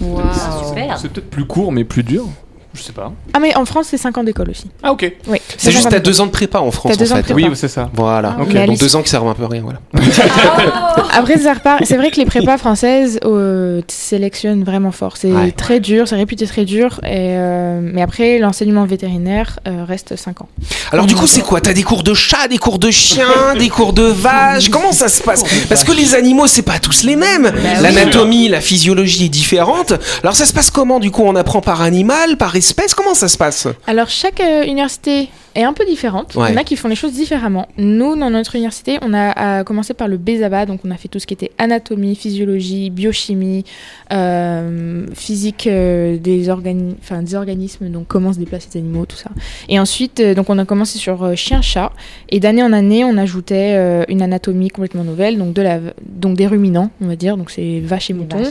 Super. 0.67 0.99
C'est 0.99 1.09
peut-être 1.09 1.29
plus 1.29 1.45
court, 1.45 1.71
mais 1.71 1.85
plus 1.85 2.03
dur. 2.03 2.27
Je 2.73 2.83
sais 2.83 2.91
pas. 2.93 3.11
Ah, 3.33 3.39
mais 3.39 3.55
en 3.55 3.65
France, 3.65 3.87
c'est 3.89 3.97
5 3.97 4.17
ans 4.19 4.23
d'école 4.23 4.49
aussi. 4.51 4.65
Ah 4.83 4.91
ok. 4.91 5.11
Oui. 5.27 5.39
C'est 5.57 5.71
juste 5.71 5.91
à 5.91 5.99
deux 5.99 6.21
ans 6.21 6.27
de 6.27 6.31
prépa 6.31 6.59
en 6.59 6.69
France 6.71 6.91
T'as 6.95 7.03
deux 7.03 7.11
en 7.11 7.15
ans 7.15 7.17
de 7.19 7.23
fait. 7.25 7.33
prépa. 7.33 7.49
Oui, 7.49 7.55
c'est 7.55 7.67
ça. 7.67 7.89
Voilà. 7.93 8.35
Ah, 8.37 8.43
Donc 8.43 8.53
l'issue- 8.53 8.83
deux 8.83 8.95
ans 8.95 9.01
qui 9.01 9.09
servent 9.09 9.27
un 9.27 9.33
peu 9.33 9.43
à 9.43 9.47
rien. 9.47 9.63
Voilà. 9.63 9.79
Après, 11.13 11.37
ça 11.39 11.53
repart. 11.53 11.83
C'est 11.85 11.97
vrai 11.97 12.11
que 12.11 12.17
les 12.17 12.25
prépas 12.25 12.57
françaises 12.57 13.19
euh, 13.25 13.81
sélectionnent 13.87 14.63
vraiment 14.63 14.91
fort. 14.91 15.17
C'est 15.17 15.31
Ouais. 15.31 15.51
très 15.51 15.79
dur, 15.79 16.07
c'est 16.07 16.15
réputé 16.15 16.45
très 16.47 16.65
dur. 16.65 16.99
Et, 17.03 17.07
euh, 17.37 17.79
mais 17.81 18.01
après, 18.01 18.39
l'enseignement 18.39 18.85
vétérinaire 18.85 19.59
euh, 19.67 19.83
reste 19.87 20.15
5 20.15 20.41
ans. 20.41 20.49
Alors 20.91 21.05
du 21.05 21.15
coup, 21.15 21.27
c'est 21.27 21.41
quoi? 21.41 21.61
T'as 21.61 21.73
des 21.73 21.83
cours 21.83 22.03
de 22.03 22.13
chat, 22.13 22.47
des 22.49 22.57
cours 22.57 22.79
de 22.79 22.91
chien, 22.91 23.25
des 23.57 23.69
cours 23.69 23.93
de 23.93 24.03
vaches? 24.03 24.69
Comment 24.69 24.91
ça 24.91 25.07
se 25.07 25.21
passe? 25.21 25.43
Parce 25.67 25.83
que 25.83 25.91
les 25.91 26.15
animaux, 26.15 26.47
c'est 26.47 26.61
pas 26.61 26.79
tous 26.79 27.03
les 27.03 27.15
mêmes. 27.15 27.51
L'anatomie, 27.81 28.47
la 28.47 28.61
physiologie 28.61 29.25
est 29.25 29.29
différente. 29.29 29.93
Alors 30.23 30.35
ça 30.35 30.45
se 30.45 30.53
passe 30.53 30.69
comment 30.71 30.99
Du 30.99 31.11
coup, 31.11 31.23
on 31.25 31.35
apprend 31.35 31.61
par 31.61 31.81
animal, 31.81 32.37
par 32.37 32.55
espèce 32.59 32.93
Comment 32.93 33.13
ça 33.15 33.27
se 33.27 33.37
passe 33.37 33.67
Alors, 33.87 34.07
chaque 34.09 34.39
euh, 34.39 34.63
université 34.65 35.29
est 35.55 35.63
un 35.63 35.73
peu 35.73 35.83
différente. 35.85 36.35
Ouais. 36.35 36.49
Il 36.49 36.53
y 36.53 36.57
en 36.57 36.61
a 36.61 36.63
qui 36.63 36.75
font 36.75 36.87
les 36.87 36.95
choses 36.95 37.13
différemment. 37.13 37.67
Nous, 37.77 38.15
dans 38.15 38.29
notre 38.29 38.55
université, 38.55 38.99
on 39.01 39.13
a, 39.13 39.59
euh, 39.59 39.63
commencé 39.63 39.93
par 39.95 40.07
le 40.07 40.17
BESABA. 40.17 40.65
Donc, 40.67 40.81
on 40.85 40.91
a 40.91 40.95
fait 40.97 41.07
tout 41.07 41.19
ce 41.19 41.25
qui 41.25 41.33
était 41.33 41.51
anatomie, 41.57 42.15
physiologie, 42.15 42.89
biochimie, 42.91 43.65
euh, 44.13 45.05
physique 45.15 45.65
euh, 45.67 46.17
des, 46.17 46.49
organi- 46.49 46.95
enfin, 47.01 47.21
des 47.23 47.35
organismes, 47.35 47.89
donc 47.89 48.07
comment 48.07 48.31
se 48.33 48.39
déplacent 48.39 48.67
les 48.73 48.79
animaux, 48.79 49.05
tout 49.05 49.17
ça. 49.17 49.31
Et 49.67 49.79
ensuite, 49.79 50.19
euh, 50.19 50.33
donc, 50.35 50.49
on 50.49 50.57
a 50.59 50.65
commencé 50.65 50.97
sur 50.99 51.23
euh, 51.23 51.35
chien-chat. 51.35 51.91
Et 52.29 52.39
d'année 52.39 52.63
en 52.63 52.71
année, 52.73 53.03
on 53.03 53.17
ajoutait 53.17 53.73
euh, 53.75 54.03
une 54.07 54.21
anatomie 54.21 54.69
complètement 54.69 55.03
nouvelle, 55.03 55.37
donc, 55.37 55.53
de 55.53 55.61
la, 55.61 55.79
donc 56.05 56.37
des 56.37 56.47
ruminants, 56.47 56.91
on 57.01 57.07
va 57.07 57.15
dire. 57.15 57.37
Donc, 57.37 57.49
c'est 57.49 57.79
vaches 57.79 58.11
et 58.11 58.13
moutons. 58.13 58.43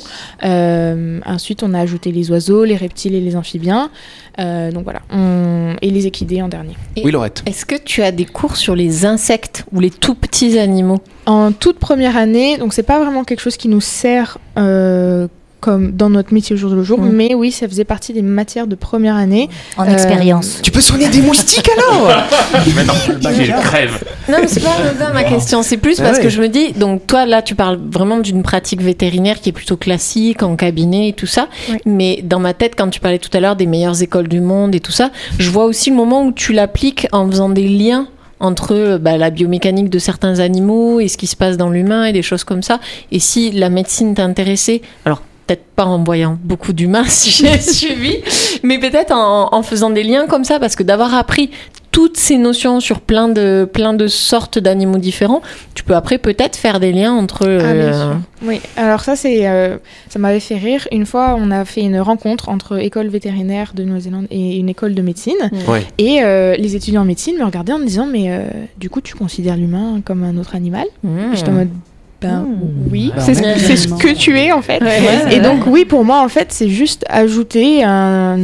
Euh, 0.45 1.21
ensuite, 1.27 1.63
on 1.63 1.75
a 1.75 1.81
ajouté 1.81 2.13
les 2.13 2.31
oiseaux, 2.31 2.65
les 2.65 2.77
reptiles 2.77 3.15
et 3.15 3.21
les 3.21 3.37
amphibiens. 3.37 3.91
Euh, 4.39 4.71
donc 4.71 4.85
voilà, 4.85 5.01
On- 5.13 5.75
et 5.83 5.91
les 5.91 6.07
équidés 6.07 6.41
en 6.43 6.49
dernier. 6.49 6.77
Et- 6.97 7.03
Oui, 7.05 7.11
Laurette. 7.11 7.43
Est-ce 7.47 7.67
que 7.67 7.75
tu 7.75 8.03
as 8.03 8.13
des 8.13 8.25
cours 8.25 8.57
sur 8.57 8.77
les 8.77 9.05
insectes 9.05 9.65
ou 9.73 9.81
les 9.81 9.91
tout 9.91 10.15
petits 10.15 10.59
animaux? 10.59 11.01
En 11.27 11.51
toute 11.53 11.79
première 11.79 12.17
année, 12.17 12.57
donc 12.57 12.73
c'est 12.73 12.85
pas 12.85 13.01
vraiment 13.03 13.25
quelque 13.25 13.41
chose 13.41 13.57
qui 13.57 13.69
nous 13.69 13.81
sert 13.81 14.39
euh, 14.57 15.27
comme 15.61 15.93
dans 15.93 16.11
notre 16.11 16.33
métier 16.33 16.55
au 16.55 16.57
jour 16.59 16.71
le 16.71 16.83
jour, 16.83 17.01
mais 17.01 17.35
oui, 17.35 17.51
ça 17.53 17.67
faisait 17.69 17.85
partie 17.85 18.13
des 18.13 18.23
matières 18.23 18.67
de 18.67 18.75
première 18.75 19.17
année. 19.17 19.49
En 19.77 19.87
Euh, 19.87 19.93
expérience. 19.93 20.61
Tu 20.63 20.71
peux 20.71 20.81
soigner 20.81 21.09
des 21.09 21.21
moustiques 21.21 21.69
alors 21.77 22.13
Mais 22.77 22.85
non, 22.85 22.95
il 23.41 23.53
crève. 23.55 24.03
Non, 24.29 24.39
mais 24.41 24.47
c'est 24.47 24.61
pas 24.61 24.71
anodin 24.71 25.13
ma 25.13 25.25
question. 25.25 25.63
C'est 25.63 25.77
plus 25.79 25.99
Ah 26.01 26.05
parce 26.05 26.19
ouais. 26.19 26.25
que 26.25 26.29
je 26.29 26.41
me 26.41 26.49
dis, 26.49 26.73
donc 26.73 27.07
toi 27.07 27.27
là, 27.27 27.43
tu 27.43 27.55
parles 27.55 27.79
vraiment 27.91 28.19
d'une 28.19 28.43
pratique 28.43 28.83
vétérinaire 28.83 29.41
qui 29.41 29.49
est 29.49 29.53
plutôt 29.53 29.77
classique 29.77 30.43
en 30.43 30.55
cabinet 30.57 31.09
et 31.09 31.13
tout 31.13 31.27
ça. 31.27 31.49
Oui. 31.71 31.77
Mais 31.87 32.21
dans 32.23 32.39
ma 32.41 32.55
tête, 32.55 32.75
quand 32.77 32.89
tu 32.89 33.01
parlais 33.01 33.19
tout 33.19 33.31
à 33.37 33.41
l'heure 33.41 33.57
des 33.57 33.67
meilleures 33.67 34.01
écoles 34.03 34.29
du 34.29 34.41
monde 34.41 34.75
et 34.75 34.81
tout 34.81 34.93
ça, 34.93 35.11
je 35.39 35.51
vois 35.51 35.65
aussi 35.65 35.91
le 35.91 35.97
moment 35.97 36.25
où 36.25 36.33
tu 36.33 36.53
l'appliques 36.53 37.07
en 37.13 37.29
faisant 37.29 37.49
des 37.49 37.67
liens 37.69 38.07
entre 38.41 38.99
bah, 39.01 39.17
la 39.17 39.31
biomécanique 39.31 39.91
de 39.91 39.99
certains 39.99 40.39
animaux 40.39 41.01
et 41.01 41.09
ce 41.09 41.17
qui 41.17 41.27
se 41.27 41.35
passe 41.35 41.57
dans 41.57 41.71
l'humain 41.71 42.05
et 42.05 42.13
des 42.13 42.23
choses 42.23 42.45
comme 42.45 42.63
ça. 42.63 42.79
Et 43.11 43.19
si 43.19 43.51
la 43.51 43.69
médecine 43.69 44.15
t'intéressait, 44.15 44.81
alors 45.05 45.23
peut-être 45.49 45.65
pas 45.75 45.87
en 45.87 46.05
voyant 46.05 46.39
beaucoup 46.45 46.73
d'humains 46.73 47.05
si 47.09 47.31
j'ai 47.31 47.59
suivi, 47.61 48.19
mais 48.63 48.79
peut-être 48.79 49.13
en, 49.13 49.49
en 49.53 49.63
faisant 49.63 49.91
des 49.91 50.03
liens 50.03 50.27
comme 50.27 50.45
ça, 50.45 50.61
parce 50.61 50.77
que 50.77 50.83
d'avoir 50.83 51.15
appris 51.15 51.51
toutes 51.91 52.17
ces 52.17 52.39
notions 52.39 52.79
sur 52.79 53.01
plein 53.01 53.29
de, 53.29 53.69
plein 53.71 53.93
de 53.93 54.07
sortes 54.07 54.59
d'animaux 54.61 54.99
différents, 54.99 55.43
tu 55.75 55.83
peux 55.83 55.97
après 55.97 56.19
peut-être 56.19 56.57
faire 56.57 56.79
des 56.79 56.93
liens 56.93 57.13
entre. 57.13 57.45
Ah, 57.45 57.75
bien 57.75 57.83
euh, 57.83 57.93
sûr. 57.93 58.21
Oui, 58.43 58.61
alors 58.77 59.01
ça, 59.01 59.17
c'est, 59.17 59.49
euh, 59.49 59.79
ça 60.09 60.19
m'avait 60.19 60.41
fait 60.41 60.57
rire. 60.57 60.87
Une 60.93 61.07
fois, 61.07 61.37
on 61.37 61.51
a 61.51 61.65
fait 61.65 61.81
une 61.81 61.99
rencontre 61.99 62.49
entre 62.51 62.79
école 62.79 63.09
vétérinaire 63.09 63.73
de 63.75 63.83
Nouvelle-Zélande 63.83 64.27
et 64.31 64.59
une 64.59 64.69
école 64.69 64.95
de 64.95 65.03
médecine. 65.03 65.51
Ouais. 65.67 65.85
Et 65.99 66.23
euh, 66.23 66.55
les 66.57 66.77
étudiants 66.77 67.03
en 67.03 67.07
médecine 67.07 67.37
me 67.37 67.45
regardaient 67.45 67.73
en 67.73 67.79
me 67.79 67.87
disant, 67.87 68.07
mais 68.07 68.27
euh, 68.29 68.49
du 68.77 68.91
coup, 68.91 69.01
tu 69.01 69.15
considères 69.15 69.57
l'humain 69.57 70.01
comme 70.05 70.23
un 70.23 70.37
autre 70.37 70.55
animal? 70.55 70.87
Hmm. 71.03 71.35
J'étais 71.35 71.51
en 71.51 71.55
mode, 71.55 71.71
ben 72.21 72.41
Hmm. 72.41 72.89
oui, 72.91 73.13
Bah, 73.15 73.23
c'est, 73.23 73.35
ce, 73.35 73.43
ouais. 73.43 73.55
c'est 73.59 73.77
ce 73.77 73.89
que 73.89 74.13
tu 74.15 74.37
es 74.39 74.51
en 74.53 74.61
fait. 74.63 74.83
Ouais, 74.83 75.01
Et 75.31 75.41
donc 75.41 75.67
oui, 75.67 75.85
pour 75.85 76.05
moi, 76.05 76.21
en 76.23 76.29
fait, 76.29 76.49
c'est 76.51 76.69
juste 76.69 77.05
ajouter 77.09 77.85
un, 77.85 78.39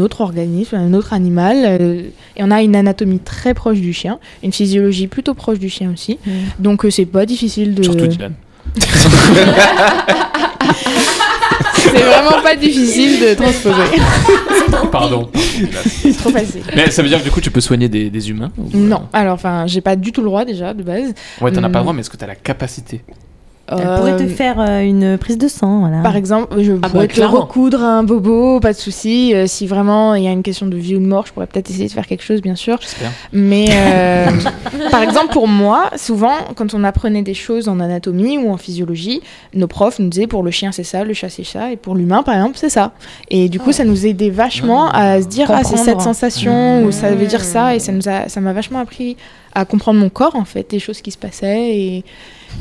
autre 0.00 0.20
organisme, 0.20 0.76
un 0.76 0.92
autre 0.94 1.12
animal. 1.12 1.56
euh, 1.64 2.02
et 2.36 2.42
on 2.42 2.50
a 2.50 2.62
une 2.62 2.74
anatomie 2.74 3.20
très 3.20 3.54
proche 3.54 3.78
du 3.78 3.92
chien, 3.92 4.18
une 4.42 4.52
physiologie 4.52 5.06
plutôt 5.06 5.34
proche 5.34 5.58
du 5.60 5.68
chien 5.68 5.92
aussi. 5.92 6.18
Mm. 6.26 6.30
Donc 6.58 6.84
euh, 6.84 6.90
c'est 6.90 7.06
pas 7.06 7.24
difficile 7.26 7.74
de... 7.74 7.82
Surtout 7.84 8.06
Dylan. 8.08 8.32
c'est 11.84 12.02
vraiment 12.02 12.42
pas 12.42 12.56
difficile 12.56 13.20
de 13.20 13.34
transposer. 13.34 13.82
Pardon. 14.92 15.28
c'est 15.86 16.16
trop 16.16 16.30
facile. 16.30 16.62
Mais 16.74 16.90
ça 16.90 17.02
veut 17.02 17.08
dire 17.08 17.18
que 17.18 17.24
du 17.24 17.30
coup, 17.30 17.40
tu 17.40 17.50
peux 17.50 17.60
soigner 17.60 17.88
des, 17.88 18.10
des 18.10 18.30
humains 18.30 18.50
ou- 18.58 18.68
Non, 18.76 19.08
alors 19.12 19.34
enfin, 19.34 19.66
j'ai 19.66 19.80
pas 19.80 19.96
du 19.96 20.12
tout 20.12 20.20
le 20.20 20.26
droit 20.26 20.44
déjà 20.44 20.74
de 20.74 20.82
base. 20.82 21.12
Ouais, 21.40 21.50
t'en 21.52 21.62
as 21.62 21.68
pas 21.68 21.68
Mm. 21.68 21.72
le 21.72 21.80
droit, 21.80 21.92
mais 21.92 22.00
est-ce 22.00 22.10
que 22.10 22.16
t'as 22.16 22.26
la 22.26 22.34
capacité 22.36 23.02
Elle 23.68 23.76
pourrait 23.76 24.16
te 24.16 24.22
Euh, 24.24 24.28
faire 24.28 24.60
euh, 24.60 24.80
une 24.80 25.16
prise 25.16 25.38
de 25.38 25.48
sang, 25.48 25.80
voilà. 25.80 26.02
Par 26.02 26.16
exemple, 26.16 26.62
je 26.62 26.72
bah, 26.72 26.88
pourrais 26.90 27.08
te 27.08 27.14
clairement. 27.14 27.40
recoudre 27.40 27.82
un 27.82 28.02
bobo, 28.02 28.60
pas 28.60 28.72
de 28.72 28.78
souci. 28.78 29.34
Euh, 29.34 29.46
si 29.46 29.66
vraiment 29.66 30.14
il 30.14 30.22
y 30.24 30.28
a 30.28 30.32
une 30.32 30.42
question 30.42 30.66
de 30.66 30.76
vie 30.76 30.96
ou 30.96 30.98
de 31.00 31.06
mort, 31.06 31.26
je 31.26 31.32
pourrais 31.32 31.46
peut-être 31.46 31.70
essayer 31.70 31.86
de 31.86 31.92
faire 31.92 32.06
quelque 32.06 32.22
chose, 32.24 32.42
bien 32.42 32.56
sûr. 32.56 32.78
J'espère. 32.80 33.10
Mais 33.32 33.66
euh, 33.70 34.26
par 34.90 35.02
exemple, 35.02 35.32
pour 35.32 35.48
moi, 35.48 35.90
souvent, 35.96 36.34
quand 36.56 36.74
on 36.74 36.84
apprenait 36.84 37.22
des 37.22 37.34
choses 37.34 37.68
en 37.68 37.80
anatomie 37.80 38.36
ou 38.36 38.50
en 38.50 38.58
physiologie, 38.58 39.22
nos 39.54 39.66
profs 39.66 39.98
nous 39.98 40.08
disaient 40.08 40.26
pour 40.26 40.42
le 40.42 40.50
chien 40.50 40.70
c'est 40.72 40.84
ça, 40.84 41.04
le 41.04 41.14
chat 41.14 41.30
c'est 41.30 41.44
ça, 41.44 41.72
et 41.72 41.76
pour 41.76 41.94
l'humain 41.94 42.22
par 42.22 42.34
exemple 42.34 42.56
c'est 42.56 42.68
ça. 42.68 42.92
Et 43.30 43.48
du 43.48 43.58
coup, 43.58 43.72
ça 43.72 43.84
nous 43.84 44.06
aidait 44.06 44.30
vachement 44.30 44.90
à 44.90 45.22
se 45.22 45.26
dire 45.26 45.50
ah 45.50 45.64
c'est 45.64 45.78
cette 45.78 46.02
sensation 46.02 46.84
ou 46.84 46.92
ça 46.92 47.14
veut 47.14 47.26
dire 47.26 47.42
ça, 47.44 47.74
et 47.74 47.78
ça 47.78 47.92
nous 47.92 48.08
a, 48.08 48.28
ça 48.28 48.40
m'a 48.40 48.52
vachement 48.52 48.80
appris 48.80 49.16
à 49.54 49.64
comprendre 49.64 50.00
mon 50.00 50.08
corps 50.10 50.34
en 50.36 50.44
fait, 50.44 50.72
les 50.72 50.80
choses 50.80 51.00
qui 51.00 51.10
se 51.12 51.18
passaient 51.18 51.76
et 51.76 52.04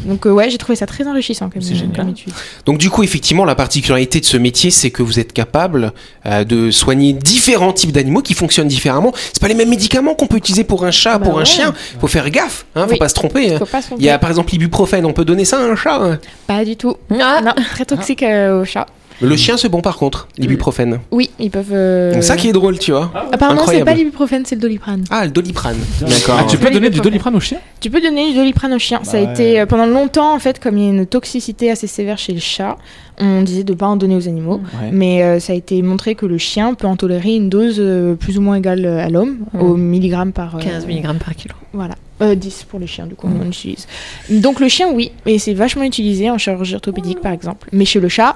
donc 0.06 0.26
euh, 0.26 0.32
ouais, 0.32 0.50
j'ai 0.50 0.58
trouvé 0.58 0.76
ça 0.76 0.86
très 0.86 1.08
enrichissant 1.08 1.50
comme, 1.50 1.62
comme 1.96 2.10
étude. 2.10 2.34
Donc 2.66 2.78
du 2.78 2.90
coup, 2.90 3.04
effectivement, 3.04 3.46
la 3.46 3.56
particularité 3.56 4.20
de 4.20 4.26
ce 4.26 4.38
métier, 4.38 4.72
c'est 4.72 4.92
que 4.92 5.02
vous 5.04 5.20
êtes 5.20 5.34
capable 5.34 5.94
euh, 6.26 6.44
de 6.44 6.72
soigner 6.72 7.14
différents 7.14 7.74
types 7.74 7.92
d'animaux 7.92 8.22
qui 8.22 8.34
fonctionnent 8.34 8.68
différemment. 8.68 9.14
C'est 9.16 9.40
pas 9.42 9.48
les 9.48 9.54
mêmes 9.54 9.70
médicaments 9.70 10.14
qu'on 10.16 10.28
peut 10.28 10.38
utiliser 10.38 10.64
pour 10.64 10.86
un 10.86 10.92
chat, 10.92 11.18
Bah 11.20 11.26
pour 11.26 11.40
un 11.40 11.46
chien. 11.46 11.74
Faut 12.00 12.08
faire 12.08 12.30
gaffe, 12.30 12.66
hein, 12.76 12.86
faut 12.86 12.92
Oui. 12.94 12.98
pas 12.98 13.10
se 13.10 13.14
tromper. 13.16 13.54
hein. 13.54 13.60
Faut 13.60 13.66
pas 13.66 13.82
se 13.82 13.88
Il 13.98 14.04
y 14.04 14.10
a 14.10 14.14
tromper. 14.14 14.22
par 14.22 14.30
exemple 14.30 14.52
l'ibuprofène, 14.52 15.06
on 15.06 15.14
peut 15.14 15.26
donner 15.26 15.46
ça 15.46 15.60
à 15.60 15.62
un 15.64 15.76
chat. 15.76 15.96
hein. 16.02 16.20
Pas 16.48 16.66
du 16.66 16.76
tout. 16.76 16.96
Ah, 17.20 17.42
Non, 17.44 17.54
très 17.74 17.86
toxique 17.86 18.24
euh, 18.24 18.62
au 18.62 18.66
chat. 18.66 18.86
Le 19.24 19.36
chien, 19.38 19.58
c'est 19.58 19.70
bon 19.70 19.82
par 19.82 19.98
contre, 19.98 20.28
l'ibuprofène. 20.38 21.00
Oui, 21.12 21.30
ils 21.40 21.50
peuvent. 21.50 21.72
euh, 21.72 22.12
C'est 22.16 22.22
ça 22.22 22.36
qui 22.36 22.50
est 22.50 22.52
drôle, 22.54 22.78
tu 22.78 22.92
vois. 22.92 23.12
Apparemment, 23.32 23.62
c'est 23.62 23.78
incroyable. 23.78 23.86
pas 23.90 23.94
l'ibuprofène, 23.96 24.44
c'est 24.46 24.56
le 24.56 24.62
doliprane. 24.62 25.04
Ah, 25.10 25.26
le 25.26 25.32
doliprane. 25.32 25.78
D'accord. 26.02 26.38
Ah, 26.42 26.46
tu 26.50 26.58
peux 26.58 26.70
donner 26.70 26.90
du 26.90 27.00
doliprane 27.00 27.36
au 27.36 27.40
chien 27.40 27.58
Tu 27.80 27.90
peux 27.90 28.02
donner 28.02 28.30
du 28.32 28.36
doliprane 28.38 28.74
au 28.74 28.80
chien. 28.80 29.00
ça 29.04 29.18
a 29.18 29.22
Bah 29.22 29.28
ouais. 29.28 29.34
été 29.34 29.60
euh, 29.62 29.66
pendant 29.66 29.86
longtemps 29.86 30.34
en 30.36 30.40
fait, 30.40 30.60
comme 30.60 30.78
il 30.78 30.84
y 30.84 30.88
a 30.88 30.90
une 30.92 31.06
toxicité 31.06 31.72
assez 31.72 31.88
sévère 31.88 32.18
chez 32.18 32.34
le 32.34 32.40
chat, 32.40 32.78
on 33.18 33.42
disait 33.44 33.64
de 33.64 33.74
pas 33.74 33.88
en 33.88 33.96
donner 33.96 34.16
aux 34.16 34.28
animaux. 34.28 34.62
Ouais. 34.82 34.90
Mais 34.92 35.24
euh, 35.24 35.40
ça 35.40 35.54
a 35.54 35.56
été 35.56 35.82
montré 35.82 36.16
que 36.16 36.26
le 36.26 36.38
chien 36.38 36.74
peut 36.74 36.88
en 36.88 36.96
tolérer 36.96 37.36
une 37.36 37.50
dose 37.50 37.78
euh, 37.80 38.16
plus 38.16 38.38
ou 38.38 38.42
moins 38.42 38.56
égale 38.56 38.86
euh, 38.86 39.04
à 39.06 39.10
l'homme, 39.10 39.38
Mm. 39.54 39.62
au 39.62 39.76
milligramme 39.78 40.34
par. 40.34 40.56
euh, 40.56 40.60
15 40.60 40.86
mg 40.88 41.04
par 41.20 41.36
kilo. 41.36 41.56
Voilà. 41.74 41.96
Euh, 42.22 42.36
10 42.36 42.66
pour 42.70 42.80
le 42.80 42.86
chien, 42.86 43.06
du 43.08 43.16
coup, 43.16 43.28
on 43.28 43.48
utilise. 43.48 43.88
Donc 44.30 44.60
le 44.60 44.68
chien, 44.68 44.88
oui, 44.94 45.12
et 45.26 45.40
c'est 45.40 45.54
vachement 45.54 45.84
utilisé 45.84 46.30
en 46.30 46.38
chirurgie 46.38 46.76
orthopédique 46.76 47.20
par 47.22 47.32
exemple. 47.32 47.68
Mais 47.72 47.86
chez 47.86 48.00
le 48.00 48.08
chat, 48.10 48.36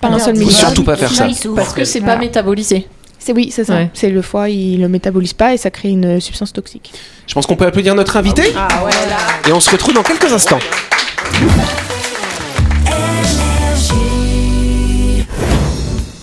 pas 0.00 0.08
un 0.08 0.18
seul 0.18 0.34
Faut 0.34 0.40
milligramme. 0.40 0.66
surtout 0.66 0.84
pas 0.84 0.96
faire 0.96 1.10
ça. 1.12 1.26
Parce 1.56 1.72
que 1.72 1.84
c'est 1.84 1.98
Voilà. 2.00 2.14
pas 2.14 2.20
métabolisé. 2.20 2.86
C'est 3.18 3.32
oui, 3.32 3.50
c'est 3.54 3.64
ça. 3.64 3.74
Ouais. 3.74 3.90
C'est 3.94 4.10
le 4.10 4.22
foie, 4.22 4.48
il 4.48 4.80
le 4.80 4.88
métabolise 4.88 5.32
pas 5.32 5.52
et 5.52 5.56
ça 5.56 5.70
crée 5.70 5.88
une 5.90 6.20
substance 6.20 6.52
toxique. 6.52 6.92
Je 7.26 7.34
pense 7.34 7.46
qu'on 7.46 7.56
peut 7.56 7.66
applaudir 7.66 7.94
notre 7.94 8.16
invité. 8.16 8.52
Ah 8.56 8.68
ouais, 8.84 8.90
là. 9.10 9.16
Et 9.48 9.52
on 9.52 9.60
se 9.60 9.70
retrouve 9.70 9.92
dans 9.94 10.02
quelques 10.04 10.32
instants. 10.32 10.60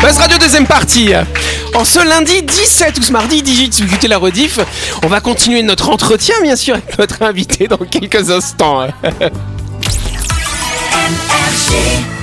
Buzz 0.00 0.16
Radio 0.16 0.38
deuxième 0.38 0.66
partie. 0.66 1.10
En 1.74 1.84
ce 1.84 2.02
lundi 2.06 2.42
17 2.42 2.98
ou 2.98 3.02
ce 3.02 3.12
mardi 3.12 3.42
18, 3.42 3.74
si 3.74 3.82
vous 3.82 3.88
écoutez 3.88 4.08
la 4.08 4.16
rediff, 4.16 4.58
on 5.04 5.08
va 5.08 5.20
continuer 5.20 5.62
notre 5.62 5.90
entretien 5.90 6.34
bien 6.42 6.56
sûr 6.56 6.74
avec 6.74 6.98
notre 6.98 7.22
invité 7.22 7.68
dans 7.68 7.76
quelques 7.76 8.30
instants. 8.30 8.86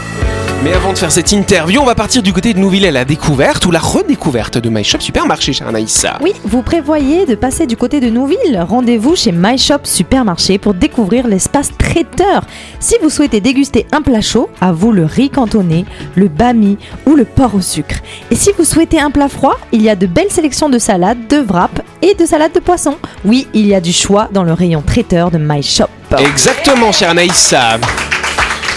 Mais 0.67 0.73
avant 0.73 0.91
de 0.91 0.97
faire 0.97 1.13
cette 1.13 1.31
interview, 1.31 1.79
on 1.79 1.85
va 1.85 1.95
partir 1.95 2.21
du 2.21 2.33
côté 2.33 2.53
de 2.53 2.59
Nouville 2.59 2.85
à 2.85 2.91
la 2.91 3.05
découverte 3.05 3.65
ou 3.65 3.71
la 3.71 3.79
redécouverte 3.79 4.57
de 4.57 4.69
My 4.69 4.83
Shop 4.83 4.99
Supermarché, 4.99 5.53
cher 5.53 5.65
Anaïssa. 5.65 6.17
Oui, 6.21 6.33
vous 6.43 6.61
prévoyez 6.61 7.25
de 7.25 7.35
passer 7.35 7.67
du 7.67 7.77
côté 7.77 8.01
de 8.01 8.09
Nouville 8.09 8.65
Rendez-vous 8.67 9.15
chez 9.15 9.31
My 9.31 9.57
Shop 9.57 9.85
Supermarché 9.85 10.57
pour 10.57 10.73
découvrir 10.73 11.25
l'espace 11.25 11.69
traiteur. 11.77 12.43
Si 12.81 12.95
vous 13.01 13.09
souhaitez 13.09 13.39
déguster 13.39 13.87
un 13.93 14.01
plat 14.01 14.19
chaud, 14.19 14.49
à 14.59 14.73
vous 14.73 14.91
le 14.91 15.05
riz 15.05 15.29
cantonné, 15.29 15.85
le 16.15 16.27
bami 16.27 16.77
ou 17.05 17.15
le 17.15 17.23
porc 17.23 17.55
au 17.55 17.61
sucre. 17.61 17.99
Et 18.29 18.35
si 18.35 18.51
vous 18.57 18.65
souhaitez 18.65 18.99
un 18.99 19.09
plat 19.09 19.29
froid, 19.29 19.57
il 19.71 19.81
y 19.81 19.89
a 19.89 19.95
de 19.95 20.05
belles 20.05 20.31
sélections 20.31 20.67
de 20.67 20.79
salades, 20.79 21.29
de 21.29 21.37
wraps 21.47 21.81
et 22.01 22.13
de 22.13 22.25
salades 22.25 22.51
de 22.51 22.59
poisson. 22.59 22.97
Oui, 23.23 23.47
il 23.53 23.67
y 23.67 23.73
a 23.73 23.79
du 23.79 23.93
choix 23.93 24.27
dans 24.33 24.43
le 24.43 24.51
rayon 24.51 24.81
traiteur 24.85 25.31
de 25.31 25.37
My 25.37 25.63
Shop. 25.63 25.87
Exactement, 26.19 26.91
cher 26.91 27.11
Anaïssa. 27.11 27.77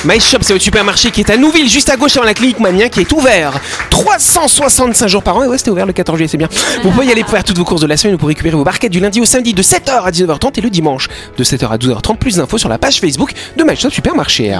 My 0.04 0.18
Shop, 0.18 0.38
c'est 0.40 0.54
votre 0.54 0.64
supermarché 0.64 1.10
qui 1.10 1.20
est 1.20 1.30
à 1.30 1.36
Nouville, 1.36 1.68
juste 1.68 1.90
à 1.90 1.96
gauche 1.96 2.16
avant 2.16 2.24
la 2.24 2.32
clinique 2.32 2.58
Mamien, 2.58 2.88
qui 2.88 3.00
est 3.00 3.12
ouvert 3.12 3.60
365 3.90 5.08
jours 5.08 5.22
par 5.22 5.36
an. 5.36 5.44
Et 5.44 5.46
ouais, 5.46 5.58
c'était 5.58 5.70
ouvert 5.70 5.84
le 5.84 5.92
14 5.92 6.16
juillet, 6.16 6.28
c'est 6.28 6.38
bien. 6.38 6.48
Vous 6.82 6.90
pouvez 6.90 7.06
y 7.06 7.12
aller 7.12 7.22
pour 7.22 7.32
faire 7.32 7.44
toutes 7.44 7.58
vos 7.58 7.64
courses 7.64 7.82
de 7.82 7.86
la 7.86 7.98
semaine 7.98 8.14
ou 8.14 8.18
pour 8.18 8.28
récupérer 8.28 8.56
vos 8.56 8.64
barquettes 8.64 8.92
du 8.92 9.00
lundi 9.00 9.20
au 9.20 9.26
samedi 9.26 9.52
de 9.52 9.62
7h 9.62 10.02
à 10.02 10.10
19h30 10.10 10.58
et 10.58 10.60
le 10.62 10.70
dimanche 10.70 11.08
de 11.36 11.44
7h 11.44 11.68
à 11.68 11.76
12h30. 11.76 12.16
Plus 12.16 12.36
d'infos 12.36 12.56
sur 12.56 12.70
la 12.70 12.78
page 12.78 12.98
Facebook 12.98 13.34
de 13.56 13.62
My 13.62 13.76
Shop 13.76 13.90
Supermarché. 13.90 14.56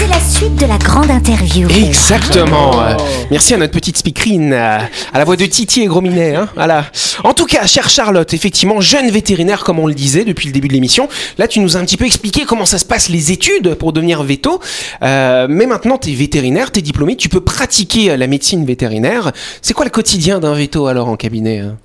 C'est 0.00 0.06
la 0.06 0.18
suite 0.18 0.56
de 0.56 0.64
la 0.64 0.78
grande 0.78 1.10
interview. 1.10 1.68
Exactement. 1.68 2.80
Euh, 2.80 2.94
Merci 3.30 3.52
à 3.52 3.58
notre 3.58 3.74
petite 3.74 3.98
speakerine, 3.98 4.54
à 4.54 4.88
la 5.12 5.24
voix 5.24 5.36
de 5.36 5.44
Titi 5.44 5.82
et 5.82 5.86
Gros 5.88 6.00
Minet, 6.00 6.34
hein. 6.36 6.48
Voilà. 6.54 6.86
En 7.22 7.34
tout 7.34 7.44
cas, 7.44 7.66
chère 7.66 7.90
Charlotte, 7.90 8.32
effectivement, 8.32 8.80
jeune 8.80 9.10
vétérinaire, 9.10 9.62
comme 9.62 9.78
on 9.78 9.86
le 9.86 9.92
disait 9.92 10.24
depuis 10.24 10.46
le 10.46 10.54
début 10.54 10.68
de 10.68 10.72
l'émission. 10.72 11.06
Là, 11.36 11.46
tu 11.46 11.60
nous 11.60 11.76
as 11.76 11.80
un 11.80 11.84
petit 11.84 11.98
peu 11.98 12.06
expliqué 12.06 12.46
comment 12.46 12.64
ça 12.64 12.78
se 12.78 12.86
passe 12.86 13.10
les 13.10 13.30
études 13.30 13.74
pour 13.74 13.92
devenir 13.92 14.22
veto. 14.22 14.58
Euh, 15.02 15.46
mais 15.50 15.66
maintenant, 15.66 15.98
tu 15.98 16.12
es 16.12 16.14
vétérinaire, 16.14 16.72
tu 16.72 16.78
es 16.78 16.82
diplômé, 16.82 17.14
tu 17.16 17.28
peux 17.28 17.42
pratiquer 17.42 18.16
la 18.16 18.26
médecine 18.26 18.64
vétérinaire. 18.64 19.32
C'est 19.60 19.74
quoi 19.74 19.84
le 19.84 19.90
quotidien 19.90 20.40
d'un 20.40 20.54
veto 20.54 20.86
alors 20.86 21.08
en 21.08 21.16
cabinet 21.16 21.58
hein? 21.58 21.76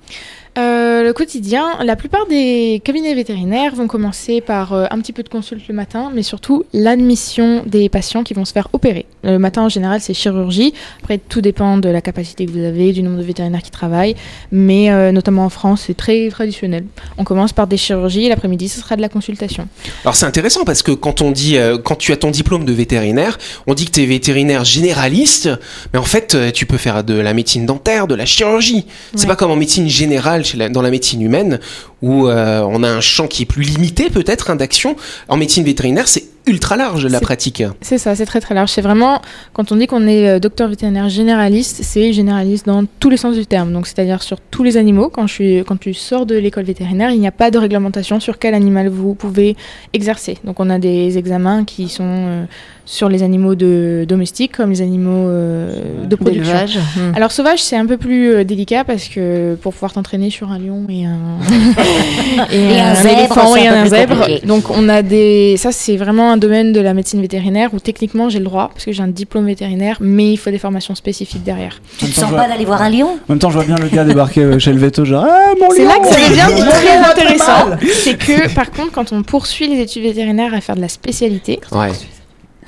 Euh, 0.96 1.02
le 1.02 1.12
quotidien, 1.12 1.66
la 1.84 1.94
plupart 1.94 2.26
des 2.26 2.80
cabinets 2.82 3.14
vétérinaires 3.14 3.74
vont 3.74 3.86
commencer 3.86 4.40
par 4.40 4.72
euh, 4.72 4.86
un 4.90 4.98
petit 5.00 5.12
peu 5.12 5.22
de 5.22 5.28
consulte 5.28 5.68
le 5.68 5.74
matin, 5.74 6.10
mais 6.14 6.22
surtout 6.22 6.64
l'admission 6.72 7.62
des 7.66 7.88
patients 7.88 8.22
qui 8.22 8.32
vont 8.34 8.44
se 8.46 8.52
faire 8.52 8.68
opérer. 8.72 9.04
Le 9.22 9.38
matin, 9.38 9.62
en 9.62 9.68
général, 9.68 10.00
c'est 10.00 10.14
chirurgie. 10.14 10.72
Après, 11.02 11.18
tout 11.18 11.40
dépend 11.42 11.76
de 11.76 11.88
la 11.88 12.00
capacité 12.00 12.46
que 12.46 12.50
vous 12.50 12.64
avez, 12.64 12.92
du 12.92 13.02
nombre 13.02 13.18
de 13.18 13.22
vétérinaires 13.24 13.62
qui 13.62 13.70
travaillent, 13.70 14.14
mais 14.52 14.90
euh, 14.90 15.12
notamment 15.12 15.44
en 15.44 15.48
France, 15.50 15.82
c'est 15.86 15.96
très 15.96 16.28
traditionnel. 16.30 16.84
On 17.18 17.24
commence 17.24 17.52
par 17.52 17.66
des 17.66 17.76
chirurgies, 17.76 18.24
et 18.24 18.28
l'après-midi, 18.30 18.68
ce 18.68 18.80
sera 18.80 18.96
de 18.96 19.02
la 19.02 19.08
consultation. 19.10 19.68
Alors 20.04 20.14
c'est 20.14 20.26
intéressant 20.26 20.64
parce 20.64 20.82
que 20.82 20.92
quand 20.92 21.20
on 21.20 21.30
dit, 21.30 21.56
quand 21.84 21.96
tu 21.96 22.12
as 22.12 22.16
ton 22.16 22.30
diplôme 22.30 22.64
de 22.64 22.72
vétérinaire, 22.72 23.38
on 23.66 23.74
dit 23.74 23.84
que 23.84 23.90
tu 23.90 24.02
es 24.02 24.06
vétérinaire 24.06 24.64
généraliste, 24.64 25.50
mais 25.92 25.98
en 25.98 26.04
fait 26.04 26.36
tu 26.54 26.64
peux 26.64 26.78
faire 26.78 27.04
de 27.04 27.14
la 27.14 27.34
médecine 27.34 27.66
dentaire, 27.66 28.06
de 28.06 28.14
la 28.14 28.24
chirurgie. 28.24 28.86
C'est 29.14 29.22
Ouais. 29.22 29.28
pas 29.28 29.36
comme 29.36 29.50
en 29.50 29.56
médecine 29.56 29.88
générale, 29.88 30.44
chez 30.44 30.56
la- 30.56 30.68
dans 30.68 30.82
la 30.82 30.85
médecine 30.90 31.22
humaine, 31.22 31.60
où 32.02 32.28
euh, 32.28 32.60
on 32.68 32.82
a 32.82 32.88
un 32.88 33.00
champ 33.00 33.26
qui 33.26 33.42
est 33.42 33.46
plus 33.46 33.62
limité 33.62 34.10
peut-être 34.10 34.50
hein, 34.50 34.56
d'action. 34.56 34.96
En 35.28 35.36
médecine 35.36 35.64
vétérinaire, 35.64 36.08
c'est 36.08 36.24
ultra 36.46 36.76
large 36.76 37.06
la 37.06 37.20
pratique. 37.20 37.64
C'est 37.80 37.98
ça, 37.98 38.14
c'est 38.14 38.26
très 38.26 38.40
très 38.40 38.54
large. 38.54 38.70
C'est 38.70 38.82
vraiment, 38.82 39.20
quand 39.52 39.72
on 39.72 39.76
dit 39.76 39.86
qu'on 39.86 40.06
est 40.06 40.28
euh, 40.28 40.38
docteur 40.38 40.68
vétérinaire 40.68 41.08
généraliste, 41.08 41.80
c'est 41.82 42.12
généraliste 42.12 42.66
dans 42.66 42.84
tous 43.00 43.10
les 43.10 43.16
sens 43.16 43.34
du 43.34 43.46
terme. 43.46 43.72
Donc, 43.72 43.86
c'est-à-dire 43.86 44.22
sur 44.22 44.38
tous 44.40 44.62
les 44.62 44.76
animaux. 44.76 45.08
Quand, 45.08 45.26
je 45.26 45.32
suis, 45.32 45.64
quand 45.66 45.78
tu 45.78 45.92
sors 45.94 46.26
de 46.26 46.36
l'école 46.36 46.64
vétérinaire, 46.64 47.10
il 47.10 47.18
n'y 47.18 47.26
a 47.26 47.32
pas 47.32 47.50
de 47.50 47.58
réglementation 47.58 48.20
sur 48.20 48.38
quel 48.38 48.54
animal 48.54 48.88
vous 48.88 49.14
pouvez 49.14 49.56
exercer. 49.92 50.38
Donc, 50.44 50.60
on 50.60 50.70
a 50.70 50.78
des 50.78 51.18
examens 51.18 51.64
qui 51.64 51.88
sont 51.88 52.04
euh, 52.04 52.44
sur 52.86 53.08
les 53.08 53.24
animaux 53.24 53.56
de, 53.56 54.06
domestiques 54.08 54.56
comme 54.56 54.70
les 54.70 54.80
animaux 54.80 55.28
euh, 55.28 56.06
de 56.06 56.14
production. 56.14 56.80
Hmm. 56.96 57.12
Alors 57.16 57.32
sauvage, 57.32 57.62
c'est 57.62 57.76
un 57.76 57.84
peu 57.84 57.96
plus 57.96 58.32
euh, 58.32 58.44
délicat 58.44 58.84
parce 58.84 59.08
que 59.08 59.56
pour 59.56 59.74
pouvoir 59.74 59.92
t'entraîner 59.92 60.30
sur 60.30 60.52
un 60.52 60.58
lion 60.58 60.86
et 60.88 61.04
un, 61.04 61.16
Et 62.52 62.80
un 62.80 62.94
zèbre, 62.94 63.56
et 63.56 63.68
un 63.68 63.86
zèbre, 63.86 64.16
compliqué. 64.18 64.46
donc 64.46 64.70
on 64.70 64.88
a 64.88 65.02
des, 65.02 65.56
ça 65.56 65.72
c'est 65.72 65.96
vraiment 65.96 66.30
un 66.32 66.36
domaine 66.36 66.72
de 66.72 66.80
la 66.80 66.94
médecine 66.94 67.20
vétérinaire 67.20 67.70
où 67.72 67.80
techniquement 67.80 68.28
j'ai 68.28 68.38
le 68.38 68.44
droit 68.44 68.70
parce 68.72 68.84
que 68.84 68.92
j'ai 68.92 69.02
un 69.02 69.08
diplôme 69.08 69.46
vétérinaire, 69.46 69.96
mais 70.00 70.32
il 70.32 70.36
faut 70.36 70.50
des 70.50 70.58
formations 70.58 70.94
spécifiques 70.94 71.44
derrière. 71.44 71.80
Tu 71.98 72.06
te 72.06 72.12
sens 72.14 72.30
pas 72.30 72.48
d'aller 72.48 72.64
voir 72.64 72.82
un 72.82 72.90
lion 72.90 73.08
En 73.28 73.32
même 73.32 73.38
temps, 73.38 73.50
je 73.50 73.54
vois 73.58 73.64
bien 73.64 73.76
le 73.76 73.88
gars 73.88 74.04
débarquer 74.12 74.42
euh, 74.42 74.58
chez 74.58 74.72
le 74.72 74.78
veto, 74.78 75.04
genre 75.04 75.24
Ah, 75.28 75.52
mon 75.60 75.70
C'est 75.70 75.84
là 75.84 75.98
que 75.98 76.06
ça 76.08 76.16
devient 76.16 76.64
très 76.70 76.96
intéressant. 76.98 77.76
C'est 78.02 78.16
que 78.18 78.54
par 78.54 78.70
contre 78.70 78.92
quand 78.92 79.12
on 79.12 79.22
poursuit 79.22 79.68
les 79.68 79.80
études 79.82 80.02
vétérinaires 80.02 80.54
à 80.54 80.60
faire 80.60 80.76
de 80.76 80.80
la 80.80 80.88
spécialité, 80.88 81.60
Ouais. 81.72 81.90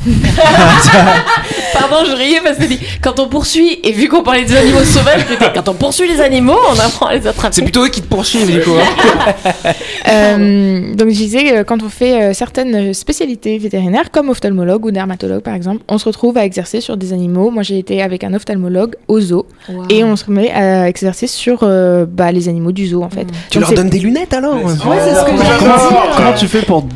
Pardon, 1.72 1.96
je 2.06 2.16
riais 2.16 2.40
parce 2.42 2.58
que 2.58 2.64
quand 3.02 3.18
on 3.20 3.28
poursuit, 3.28 3.78
et 3.82 3.92
vu 3.92 4.08
qu'on 4.08 4.22
parlait 4.22 4.44
des 4.44 4.56
animaux 4.56 4.84
sauvages, 4.84 5.22
quand 5.54 5.68
on 5.68 5.74
poursuit 5.74 6.08
les 6.08 6.20
animaux, 6.20 6.58
on 6.70 6.78
apprend 6.78 7.06
à 7.06 7.14
les 7.14 7.26
attraper. 7.26 7.54
C'est 7.54 7.62
plutôt 7.62 7.84
eux 7.84 7.88
qui 7.88 8.00
te 8.02 8.06
poursuivent 8.06 8.50
du 8.50 8.60
coup. 8.60 8.72
hein. 8.74 9.72
Euh, 10.08 10.94
donc 10.94 11.08
je 11.10 11.14
disais, 11.14 11.52
euh, 11.58 11.64
quand 11.64 11.82
on 11.82 11.88
fait 11.90 12.22
euh, 12.22 12.32
certaines 12.32 12.94
spécialités 12.94 13.58
vétérinaires, 13.58 14.10
comme 14.10 14.30
ophtalmologue 14.30 14.86
ou 14.86 14.90
dermatologue 14.90 15.42
par 15.42 15.54
exemple, 15.54 15.82
on 15.88 15.98
se 15.98 16.06
retrouve 16.06 16.38
à 16.38 16.44
exercer 16.44 16.80
sur 16.80 16.96
des 16.96 17.12
animaux. 17.12 17.50
Moi 17.50 17.62
j'ai 17.62 17.78
été 17.78 18.00
avec 18.02 18.24
un 18.24 18.32
ophtalmologue 18.32 18.94
au 19.08 19.20
zoo 19.20 19.46
et 19.90 20.04
on 20.04 20.16
se 20.16 20.24
remet 20.24 20.50
à 20.50 20.88
exercer 20.88 21.26
sur 21.26 21.58
euh, 21.62 22.06
bah, 22.08 22.32
les 22.32 22.48
animaux 22.48 22.72
du 22.72 22.86
zoo 22.86 23.02
en 23.02 23.10
fait. 23.10 23.26
Tu 23.50 23.58
Donc, 23.58 23.68
leur 23.68 23.76
donnes 23.76 23.90
des 23.90 23.98
lunettes 23.98 24.32
alors 24.32 24.54
Ouais, 24.64 24.98
c'est 25.04 25.14
ce 25.14 25.24
que 25.24 25.32
dire. 25.36 26.14
comment 26.16 26.32
tu 26.34 26.46
fais 26.48 26.62
pour 26.62 26.86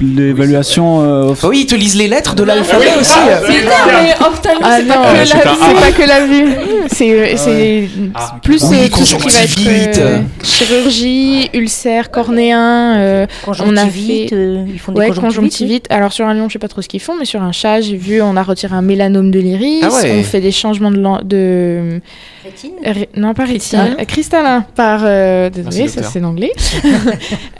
l'évaluation 0.00 1.00
euh, 1.02 1.30
off- 1.30 1.40
Ah 1.44 1.48
Oui, 1.48 1.60
ils 1.62 1.66
te 1.66 1.74
lisent 1.74 1.96
les 1.96 2.08
lettres 2.08 2.34
de 2.34 2.42
l'alphabet 2.42 2.86
aussi. 3.00 3.12
Putain, 3.46 4.02
mais 4.02 4.14
ophtalmo, 4.26 4.60
Ah 4.62 4.76
c'est 4.78 4.84
non, 4.84 4.94
pas 4.94 5.12
que 5.12 5.18
la 5.18 5.24
vue. 5.24 5.58
c'est 5.60 5.80
pas 5.80 5.92
que 5.92 6.08
la 6.08 6.26
vue. 6.26 6.54
C'est 6.88 7.36
c'est 7.36 7.88
Ah. 8.14 8.36
plus 8.42 8.62
Oui, 8.64 8.76
euh, 8.84 8.88
tout 8.88 9.04
ce 9.04 9.16
qui 9.16 9.28
va 9.28 9.42
être 9.72 9.98
euh, 9.98 10.18
chirurgie, 10.42 11.50
ulcère 11.54 12.10
cornéen. 12.10 12.96
euh, 12.98 13.26
Conjonctivite, 13.44 14.32
euh, 14.32 14.64
ils 14.72 14.78
font 14.78 14.92
des 14.92 14.98
Ouais, 15.00 15.08
conjonctivites. 15.08 15.36
conjonctivite. 15.36 15.86
Alors 15.90 16.12
sur 16.12 16.26
un 16.26 16.34
lion, 16.34 16.48
je 16.48 16.54
sais 16.54 16.58
pas 16.58 16.68
trop 16.68 16.82
ce 16.82 16.88
qu'ils 16.88 17.00
font, 17.00 17.14
mais 17.18 17.24
sur 17.24 17.42
un 17.42 17.52
chat, 17.52 17.80
j'ai 17.80 17.96
vu, 17.96 18.20
on 18.22 18.36
a 18.36 18.42
retiré 18.42 18.74
un 18.74 18.82
mélanome 18.82 19.30
de 19.30 19.38
l'iris, 19.40 19.80
Ah 19.82 19.88
ouais. 19.92 20.16
on 20.20 20.22
fait 20.22 20.40
des 20.40 20.52
changements 20.52 20.90
de, 20.90 22.00
Rétine 22.44 22.72
ré- 22.84 23.08
non 23.16 23.32
pas 23.34 23.44
rétine, 23.44 23.78
Cristallin. 23.80 24.04
cristallin 24.06 24.64
par 24.76 25.00
euh, 25.04 25.48
désolé, 25.50 25.76
Merci, 25.78 25.94
ça 25.94 26.02
c'est 26.02 26.20
l'anglais. 26.20 26.52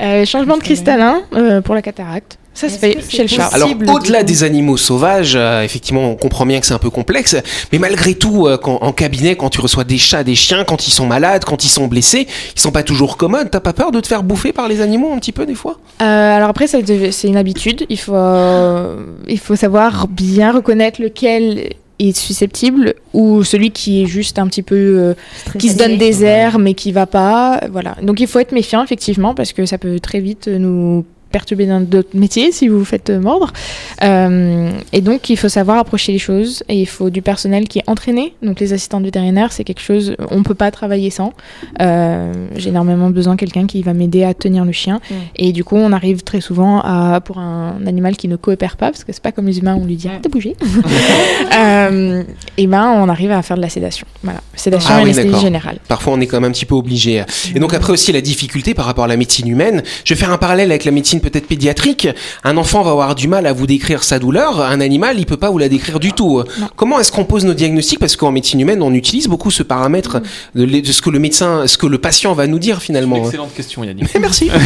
Euh, 0.00 0.24
changement 0.24 0.56
de 0.56 0.62
cristallin 0.62 1.22
euh, 1.34 1.60
pour 1.60 1.74
la 1.74 1.80
cataracte. 1.82 2.23
Ça 2.54 2.68
c'est 2.68 2.98
chez 3.10 3.22
le 3.22 3.28
chat. 3.28 3.46
Alors, 3.48 3.70
au-delà 3.88 4.22
des 4.22 4.44
animaux 4.44 4.76
sauvages, 4.76 5.34
euh, 5.36 5.62
effectivement, 5.62 6.08
on 6.10 6.14
comprend 6.14 6.46
bien 6.46 6.60
que 6.60 6.66
c'est 6.66 6.74
un 6.74 6.78
peu 6.78 6.90
complexe, 6.90 7.36
mais 7.72 7.78
malgré 7.78 8.14
tout, 8.14 8.46
euh, 8.46 8.56
quand, 8.56 8.78
en 8.80 8.92
cabinet, 8.92 9.36
quand 9.36 9.50
tu 9.50 9.60
reçois 9.60 9.84
des 9.84 9.98
chats, 9.98 10.22
des 10.22 10.36
chiens, 10.36 10.64
quand 10.64 10.86
ils 10.86 10.92
sont 10.92 11.06
malades, 11.06 11.44
quand 11.44 11.64
ils 11.64 11.68
sont 11.68 11.88
blessés, 11.88 12.28
ils 12.54 12.60
sont 12.60 12.70
pas 12.70 12.84
toujours 12.84 13.16
commodes. 13.16 13.50
T'as 13.50 13.60
pas 13.60 13.72
peur 13.72 13.90
de 13.90 14.00
te 14.00 14.06
faire 14.06 14.22
bouffer 14.22 14.52
par 14.52 14.68
les 14.68 14.80
animaux 14.80 15.12
un 15.12 15.18
petit 15.18 15.32
peu 15.32 15.46
des 15.46 15.54
fois? 15.54 15.78
Euh, 16.00 16.04
alors 16.04 16.48
après, 16.48 16.66
c'est 16.66 17.28
une 17.28 17.36
habitude. 17.36 17.86
Il 17.88 17.98
faut, 17.98 18.14
euh, 18.14 19.04
il 19.28 19.38
faut 19.38 19.56
savoir 19.56 20.06
bien 20.08 20.52
reconnaître 20.52 21.02
lequel 21.02 21.74
est 21.98 22.16
susceptible 22.16 22.94
ou 23.12 23.44
celui 23.44 23.70
qui 23.70 24.02
est 24.02 24.06
juste 24.06 24.38
un 24.38 24.48
petit 24.48 24.62
peu 24.62 24.74
euh, 24.74 25.14
qui 25.58 25.68
se 25.68 25.76
donne 25.76 25.96
des 25.96 26.24
airs 26.24 26.58
mais 26.58 26.74
qui 26.74 26.90
va 26.90 27.06
pas 27.06 27.60
voilà 27.70 27.96
donc 28.02 28.18
il 28.18 28.26
faut 28.26 28.40
être 28.40 28.50
méfiant 28.50 28.82
effectivement 28.82 29.32
parce 29.32 29.52
que 29.52 29.64
ça 29.64 29.78
peut 29.78 30.00
très 30.00 30.18
vite 30.18 30.48
nous 30.48 31.04
perturber 31.34 31.66
dans 31.66 31.80
d'autres 31.80 32.16
métiers 32.16 32.52
si 32.52 32.68
vous 32.68 32.78
vous 32.78 32.84
faites 32.84 33.10
mordre. 33.10 33.52
Euh, 34.04 34.70
et 34.92 35.00
donc 35.00 35.30
il 35.30 35.36
faut 35.36 35.48
savoir 35.48 35.78
approcher 35.78 36.12
les 36.12 36.20
choses 36.20 36.62
et 36.68 36.80
il 36.80 36.86
faut 36.86 37.10
du 37.10 37.22
personnel 37.22 37.66
qui 37.66 37.80
est 37.80 37.88
entraîné. 37.88 38.34
Donc 38.40 38.60
les 38.60 38.72
assistantes 38.72 39.02
vétérinaires 39.02 39.50
c'est 39.50 39.64
quelque 39.64 39.82
chose 39.82 40.14
on 40.30 40.44
peut 40.44 40.54
pas 40.54 40.70
travailler 40.70 41.10
sans. 41.10 41.32
Euh, 41.80 42.32
j'ai 42.54 42.68
énormément 42.68 43.10
besoin 43.10 43.34
de 43.34 43.40
quelqu'un 43.40 43.66
qui 43.66 43.82
va 43.82 43.94
m'aider 43.94 44.22
à 44.22 44.32
tenir 44.32 44.64
le 44.64 44.70
chien. 44.70 45.00
Et 45.34 45.50
du 45.50 45.64
coup 45.64 45.74
on 45.76 45.90
arrive 45.90 46.22
très 46.22 46.40
souvent 46.40 46.80
à 46.82 47.20
pour 47.20 47.38
un 47.38 47.84
animal 47.84 48.16
qui 48.16 48.28
ne 48.28 48.36
coopère 48.36 48.76
pas 48.76 48.92
parce 48.92 49.02
que 49.02 49.12
c'est 49.12 49.22
pas 49.22 49.32
comme 49.32 49.48
les 49.48 49.58
humains 49.58 49.76
on 49.80 49.84
lui 49.84 49.96
dit 49.96 50.06
arrête 50.06 50.22
de 50.22 50.28
bouger. 50.28 50.54
Euh, 51.54 52.22
et 52.56 52.66
ben 52.66 52.84
on 52.96 53.08
arrive 53.08 53.30
à 53.30 53.40
faire 53.42 53.56
de 53.56 53.62
la 53.62 53.68
sédation. 53.68 54.06
Voilà. 54.22 54.40
Sédation 54.56 54.90
Ah 54.92 55.02
et 55.02 55.04
oui, 55.04 55.40
générale. 55.40 55.78
Parfois, 55.86 56.12
on 56.14 56.20
est 56.20 56.26
quand 56.26 56.40
même 56.40 56.50
un 56.50 56.52
petit 56.52 56.64
peu 56.64 56.74
obligé. 56.74 57.22
Et 57.54 57.60
donc 57.60 57.74
après 57.74 57.92
aussi 57.92 58.12
la 58.12 58.20
difficulté 58.20 58.74
par 58.74 58.86
rapport 58.86 59.04
à 59.04 59.08
la 59.08 59.16
médecine 59.16 59.46
humaine. 59.48 59.82
Je 60.04 60.14
vais 60.14 60.18
faire 60.18 60.32
un 60.32 60.38
parallèle 60.38 60.70
avec 60.70 60.84
la 60.84 60.90
médecine 60.90 61.20
peut-être 61.24 61.46
pédiatrique. 61.48 62.08
Un 62.44 62.56
enfant 62.56 62.82
va 62.82 62.90
avoir 62.92 63.14
du 63.14 63.26
mal 63.28 63.46
à 63.46 63.52
vous 63.52 63.66
décrire 63.66 64.04
sa 64.04 64.18
douleur. 64.18 64.60
Un 64.60 64.80
animal, 64.80 65.18
il 65.18 65.26
peut 65.26 65.36
pas 65.36 65.50
vous 65.50 65.58
la 65.58 65.68
décrire 65.68 65.98
du 66.00 66.12
tout. 66.12 66.42
Non. 66.60 66.68
Comment 66.76 67.00
est-ce 67.00 67.10
qu'on 67.12 67.24
pose 67.24 67.44
nos 67.44 67.54
diagnostics? 67.54 67.98
Parce 67.98 68.16
qu'en 68.16 68.30
médecine 68.32 68.60
humaine, 68.60 68.82
on 68.82 68.92
utilise 68.94 69.26
beaucoup 69.28 69.50
ce 69.50 69.62
paramètre 69.62 70.20
de, 70.54 70.64
de 70.66 70.92
ce 70.92 71.02
que 71.02 71.10
le 71.10 71.18
médecin, 71.18 71.66
ce 71.66 71.76
que 71.78 71.86
le 71.86 71.98
patient 71.98 72.32
va 72.34 72.46
nous 72.46 72.58
dire 72.58 72.80
finalement. 72.82 73.16
Excellente 73.24 73.54
question, 73.54 73.82
Yannick. 73.84 74.08
Merci. 74.20 74.50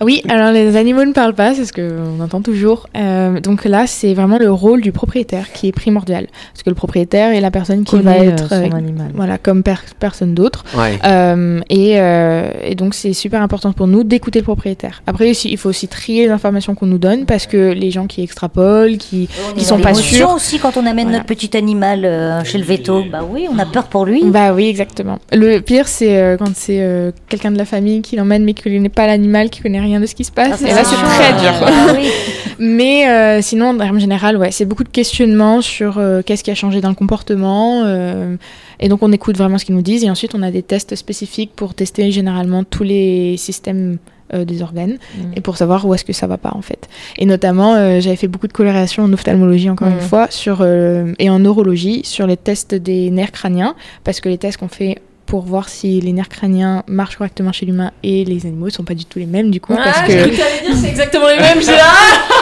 Oui, 0.00 0.22
alors 0.28 0.50
les 0.52 0.76
animaux 0.76 1.04
ne 1.04 1.12
parlent 1.12 1.34
pas, 1.34 1.54
c'est 1.54 1.64
ce 1.64 1.72
qu'on 1.72 2.20
entend 2.20 2.40
toujours. 2.42 2.88
Euh, 2.96 3.40
donc 3.40 3.64
là, 3.64 3.86
c'est 3.86 4.14
vraiment 4.14 4.38
le 4.38 4.50
rôle 4.50 4.80
du 4.80 4.90
propriétaire 4.92 5.52
qui 5.52 5.68
est 5.68 5.72
primordial. 5.72 6.26
Parce 6.52 6.62
que 6.64 6.70
le 6.70 6.74
propriétaire 6.74 7.32
est 7.32 7.40
la 7.40 7.50
personne 7.50 7.84
qui 7.84 7.98
va 8.00 8.16
être 8.16 8.48
son 8.48 8.54
euh, 8.54 8.70
animal. 8.76 9.10
voilà, 9.14 9.38
comme 9.38 9.62
per- 9.62 9.74
personne 10.00 10.34
d'autre. 10.34 10.64
Ouais. 10.76 10.98
Euh, 11.04 11.60
et, 11.70 12.00
euh, 12.00 12.50
et 12.64 12.74
donc, 12.74 12.94
c'est 12.94 13.12
super 13.12 13.42
important 13.42 13.72
pour 13.72 13.86
nous 13.86 14.02
d'écouter 14.04 14.40
le 14.40 14.44
propriétaire. 14.44 15.02
Après, 15.06 15.30
aussi, 15.30 15.50
il 15.50 15.56
faut 15.62 15.68
aussi 15.68 15.88
trier 15.88 16.26
les 16.26 16.30
informations 16.30 16.74
qu'on 16.74 16.86
nous 16.86 16.98
donne 16.98 17.24
parce 17.24 17.46
que 17.46 17.72
les 17.72 17.90
gens 17.90 18.06
qui 18.06 18.22
extrapolent, 18.22 18.96
qui. 18.98 19.28
Est 19.56 19.60
sont 19.60 19.78
pas 19.78 19.94
sûrs. 19.94 20.30
aussi 20.30 20.58
quand 20.58 20.76
on 20.76 20.80
amène 20.86 21.04
Voilà. 21.04 21.18
notre 21.18 21.26
petit 21.26 21.56
animal 21.56 22.04
euh, 22.04 22.42
chez 22.44 22.58
le 22.58 22.64
veto. 22.64 23.04
Bah 23.10 23.20
oui, 23.28 23.46
on 23.50 23.58
a 23.58 23.66
peur 23.66 23.84
pour 23.84 24.04
lui. 24.04 24.22
Bah 24.24 24.52
oui, 24.52 24.66
exactement. 24.66 25.18
Le 25.32 25.60
pire, 25.60 25.88
c'est 25.88 26.16
euh, 26.20 26.36
quand 26.36 26.50
c'est 26.54 26.80
euh, 26.80 27.12
quelqu'un 27.28 27.50
de 27.52 27.58
la 27.58 27.64
famille 27.64 28.02
qui 28.02 28.16
l'emmène 28.16 28.44
mais 28.44 28.54
qui 28.54 28.62
connaît 28.64 28.88
pas 28.88 29.06
l'animal, 29.06 29.50
qui 29.50 29.60
connaît 29.60 29.80
rien 29.80 30.00
de 30.00 30.06
ce 30.06 30.14
qui 30.14 30.24
se 30.24 30.32
passe. 30.32 30.62
Ah, 30.64 30.68
et 30.68 30.74
là, 30.74 30.82
c'est 30.84 30.96
très 30.96 31.32
dur. 31.40 31.52
ah 31.66 31.94
oui. 31.96 32.08
Mais 32.58 33.08
euh, 33.08 33.40
sinon, 33.42 33.70
en 33.70 33.78
termes 33.78 33.98
général, 33.98 34.36
ouais, 34.36 34.50
c'est 34.52 34.66
beaucoup 34.66 34.84
de 34.84 34.88
questionnements 34.88 35.62
sur 35.62 35.98
euh, 35.98 36.22
qu'est-ce 36.24 36.44
qui 36.44 36.50
a 36.50 36.54
changé 36.54 36.80
dans 36.80 36.90
le 36.90 36.94
comportement. 36.94 37.82
euh, 37.84 38.36
et 38.78 38.88
donc, 38.88 39.02
on 39.02 39.10
écoute 39.12 39.36
vraiment 39.36 39.58
ce 39.58 39.64
qu'ils 39.64 39.74
nous 39.74 39.82
disent. 39.82 40.04
Et 40.04 40.10
ensuite, 40.10 40.34
on 40.34 40.42
a 40.42 40.50
des 40.50 40.62
tests 40.62 40.94
spécifiques 40.96 41.52
pour 41.56 41.74
tester 41.74 42.10
généralement 42.10 42.62
tous 42.64 42.82
les 42.84 43.36
systèmes 43.36 43.98
euh, 44.34 44.44
des 44.44 44.62
organes 44.62 44.96
et 45.36 45.40
pour 45.40 45.56
savoir 45.56 45.86
où 45.86 45.94
est-ce 45.94 46.04
que 46.04 46.12
ça 46.12 46.26
va 46.26 46.36
pas 46.38 46.52
en 46.54 46.62
fait. 46.62 46.88
Et 47.18 47.26
notamment, 47.26 47.74
euh, 47.74 48.00
j'avais 48.00 48.16
fait 48.16 48.28
beaucoup 48.28 48.48
de 48.48 48.52
coloration 48.52 49.02
en 49.04 49.12
ophtalmologie 49.12 49.70
encore 49.70 49.88
une 49.88 50.00
fois 50.00 50.26
sur 50.30 50.58
euh, 50.60 51.12
et 51.18 51.28
en 51.30 51.38
neurologie 51.38 52.02
sur 52.04 52.26
les 52.26 52.36
tests 52.36 52.74
des 52.74 53.10
nerfs 53.10 53.32
crâniens 53.32 53.74
parce 54.04 54.20
que 54.20 54.28
les 54.28 54.38
tests 54.38 54.58
qu'on 54.58 54.68
fait 54.68 54.98
pour 55.26 55.42
voir 55.42 55.68
si 55.68 56.00
les 56.00 56.12
nerfs 56.12 56.28
crâniens 56.28 56.82
marchent 56.86 57.16
correctement 57.16 57.52
chez 57.52 57.64
l'humain 57.64 57.90
et 58.02 58.24
les 58.24 58.44
animaux 58.44 58.68
sont 58.70 58.82
pas 58.84 58.92
du 58.94 59.04
tout 59.06 59.18
les 59.18 59.24
mêmes 59.26 59.50
du 59.50 59.60
coup 59.60 59.74
parce 59.74 59.98
Ah, 60.00 60.02
crois 60.02 60.14
que 60.14 60.20
t'allais 60.24 60.30
dire 60.36 60.44
c'est 60.80 60.88
exactement 60.88 61.26
les 61.28 61.36
mêmes. 61.40 61.60
J'ai 61.60 61.68
là. 61.72 61.86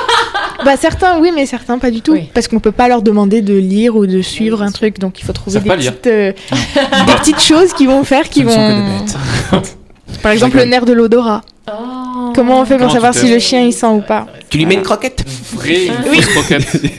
bah 0.64 0.76
certains 0.76 1.20
oui 1.20 1.30
mais 1.34 1.46
certains 1.46 1.78
pas 1.78 1.90
du 1.90 2.00
tout 2.02 2.12
Oui. 2.12 2.28
parce 2.34 2.48
qu'on 2.48 2.58
peut 2.58 2.72
pas 2.72 2.88
leur 2.88 3.02
demander 3.02 3.42
de 3.42 3.54
lire 3.54 3.94
ou 3.96 4.06
de 4.06 4.20
suivre 4.22 4.62
un 4.62 4.72
truc 4.72 4.98
donc 4.98 5.20
il 5.20 5.24
faut 5.24 5.32
trouver 5.32 5.60
des 5.60 5.68
petites, 5.70 6.06
euh, 6.06 6.32
des 7.06 7.12
petites 7.14 7.40
choses 7.40 7.72
qui 7.74 7.86
vont 7.86 8.02
faire 8.04 8.28
qui 8.28 8.40
Ce 8.40 8.44
ne 8.46 8.50
sont 8.50 8.56
que 8.56 8.72
vont 8.72 8.76
des 8.76 9.62
bêtes. 9.62 9.76
par 10.22 10.32
exemple 10.32 10.56
le 10.56 10.64
nerf 10.64 10.84
de 10.84 10.92
l'odorat. 10.92 11.42
Comment 12.34 12.60
on 12.60 12.64
fait 12.64 12.76
pour 12.76 12.86
Comment 12.86 12.92
savoir 12.92 13.12
tu 13.12 13.20
si 13.20 13.30
le 13.30 13.38
chien 13.38 13.62
il 13.62 13.72
sent 13.72 13.86
ou 13.86 14.00
pas 14.00 14.26
Tu 14.48 14.58
lui 14.58 14.66
mets 14.66 14.74
une 14.74 14.82
croquette 14.82 15.24
Vraie 15.52 15.86
une 15.86 15.94
fausse 15.94 16.26
croquette. 16.26 16.80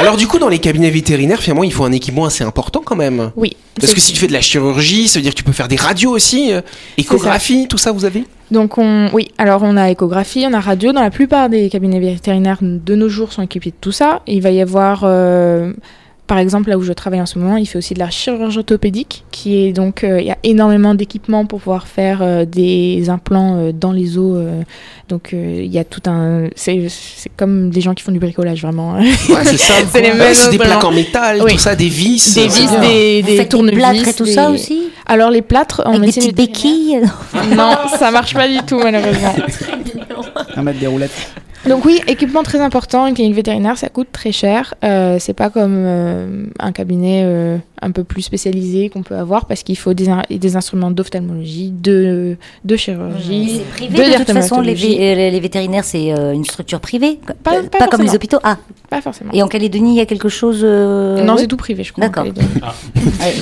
Alors 0.00 0.16
du 0.16 0.26
coup, 0.26 0.38
dans 0.38 0.48
les 0.48 0.58
cabinets 0.58 0.90
vétérinaires, 0.90 1.40
finalement, 1.40 1.64
il 1.64 1.72
faut 1.72 1.84
un 1.84 1.92
équipement 1.92 2.24
assez 2.24 2.44
important 2.44 2.82
quand 2.84 2.96
même. 2.96 3.30
oui 3.36 3.56
Parce 3.80 3.94
que 3.94 4.00
si 4.00 4.12
tu 4.12 4.18
fais 4.18 4.26
de 4.26 4.32
la 4.32 4.40
chirurgie, 4.40 5.08
ça 5.08 5.18
veut 5.18 5.22
dire 5.22 5.32
que 5.32 5.38
tu 5.38 5.44
peux 5.44 5.52
faire 5.52 5.68
des 5.68 5.76
radios 5.76 6.10
aussi, 6.10 6.52
euh, 6.52 6.60
échographie, 6.96 7.66
tout 7.68 7.78
ça, 7.78 7.92
vous 7.92 8.04
avez 8.04 8.24
Donc 8.50 8.78
on, 8.78 9.08
oui, 9.12 9.30
alors 9.38 9.62
on 9.62 9.76
a 9.76 9.90
échographie, 9.90 10.44
on 10.48 10.52
a 10.52 10.60
radio. 10.60 10.92
Dans 10.92 11.02
la 11.02 11.10
plupart 11.10 11.48
des 11.48 11.68
cabinets 11.68 12.00
vétérinaires 12.00 12.58
de 12.60 12.94
nos 12.94 13.08
jours 13.08 13.32
sont 13.32 13.42
équipés 13.42 13.70
de 13.70 13.76
tout 13.80 13.92
ça. 13.92 14.22
Il 14.26 14.42
va 14.42 14.50
y 14.50 14.60
avoir, 14.60 15.02
euh, 15.04 15.72
par 16.26 16.38
exemple, 16.38 16.70
là 16.70 16.78
où 16.78 16.82
je 16.82 16.92
travaille 16.94 17.20
en 17.20 17.26
ce 17.26 17.38
moment, 17.38 17.56
il 17.58 17.66
fait 17.66 17.76
aussi 17.76 17.92
de 17.92 17.98
la 17.98 18.08
chirurgie 18.08 18.58
orthopédique, 18.58 19.24
qui 19.30 19.58
est 19.66 19.72
donc, 19.72 20.04
euh, 20.04 20.20
il 20.20 20.26
y 20.26 20.30
a 20.30 20.38
énormément 20.42 20.94
d'équipements 20.94 21.44
pour 21.44 21.60
pouvoir 21.60 21.86
faire 21.86 22.20
euh, 22.22 22.44
des 22.46 23.10
implants 23.10 23.56
euh, 23.58 23.72
dans 23.72 23.92
les 23.92 24.16
os. 24.16 24.36
euh, 24.38 24.62
donc 25.10 25.34
euh, 25.34 25.60
il 25.62 25.70
y 25.70 25.78
a 25.78 25.84
tout 25.84 26.00
un, 26.06 26.48
c'est 26.56 26.86
c'est 26.88 27.30
comme 27.36 27.68
des 27.68 27.82
gens 27.82 27.92
qui 27.92 28.02
font 28.02 28.10
du 28.12 28.18
bricolage 28.18 28.62
vraiment. 28.62 28.94
Ouais, 28.94 29.04
c'est 29.44 29.58
ça. 29.58 29.74
C'est 29.92 30.00
les 30.00 30.14
mêmes 30.14 30.32
c'est 30.32 30.50
des 30.50 30.56
plaques 30.58 30.82
en 30.82 30.92
métal, 30.92 31.42
Oui. 31.44 31.52
tout 31.52 31.58
ça, 31.58 31.76
des 31.76 31.88
vis. 31.88 32.34
des 32.34 32.48
vis, 32.48 32.70
des, 32.80 33.22
des 33.22 33.46
tournevis. 33.46 33.76
plâtres 33.78 34.08
et 34.08 34.14
tout 34.14 34.24
ça 34.26 34.50
aussi? 34.50 34.88
Alors 35.06 35.30
les 35.30 35.42
plâtres 35.42 35.82
en 35.84 35.90
Avec 35.96 36.06
des 36.14 36.20
petites 36.20 36.36
béquilles. 36.36 37.00
Non, 37.54 37.72
ça 37.98 38.10
marche 38.10 38.32
pas 38.32 38.48
du 38.48 38.56
tout 38.66 38.78
malheureusement. 38.82 39.34
À 40.56 40.62
mettre 40.62 40.78
des 40.80 40.86
roulettes. 40.86 41.10
Donc 41.66 41.86
oui, 41.86 42.00
équipement 42.06 42.42
très 42.42 42.60
important. 42.60 43.06
Une 43.06 43.14
clinique 43.14 43.34
vétérinaire, 43.34 43.78
ça 43.78 43.88
coûte 43.88 44.08
très 44.12 44.32
cher. 44.32 44.74
Euh, 44.84 45.18
c'est 45.18 45.32
pas 45.32 45.48
comme 45.48 45.74
euh, 45.76 46.46
un 46.58 46.72
cabinet 46.72 47.22
euh, 47.24 47.56
un 47.84 47.90
peu 47.90 48.04
plus 48.04 48.22
spécialisé 48.22 48.88
qu'on 48.88 49.02
peut 49.02 49.16
avoir 49.16 49.46
parce 49.46 49.62
qu'il 49.62 49.76
faut 49.78 49.94
des, 49.94 50.08
in- 50.08 50.22
des 50.30 50.56
instruments 50.56 50.90
d'ophtalmologie, 50.90 51.70
de, 51.70 52.36
de 52.64 52.76
chirurgie. 52.76 53.56
C'est 53.58 53.70
privé 53.88 54.10
de 54.10 54.16
toute 54.18 54.32
façon, 54.32 54.60
les, 54.60 54.74
vé- 54.74 54.96
euh, 55.00 55.30
les 55.30 55.40
vétérinaires, 55.40 55.84
c'est 55.84 56.12
euh, 56.12 56.32
une 56.32 56.44
structure 56.44 56.80
privée. 56.80 57.18
Pas- 57.42 57.62
pas 57.62 57.86
comme 57.88 58.02
les 58.02 58.14
hôpitaux. 58.14 58.38
Ah, 58.42 58.56
Pas 58.90 59.00
forcément. 59.00 59.30
et 59.32 59.42
en 59.42 59.48
Calédonie, 59.48 59.94
il 59.94 59.96
y 59.98 60.00
a 60.00 60.06
quelque 60.06 60.28
chose. 60.28 60.60
euh, 60.62 61.22
non, 61.22 61.36
c'est 61.36 61.46
tout 61.46 61.56
privé, 61.56 61.84
je 61.84 61.92
crois. 61.92 62.06
D'accord. 62.06 62.24
Calédonie. 62.24 62.48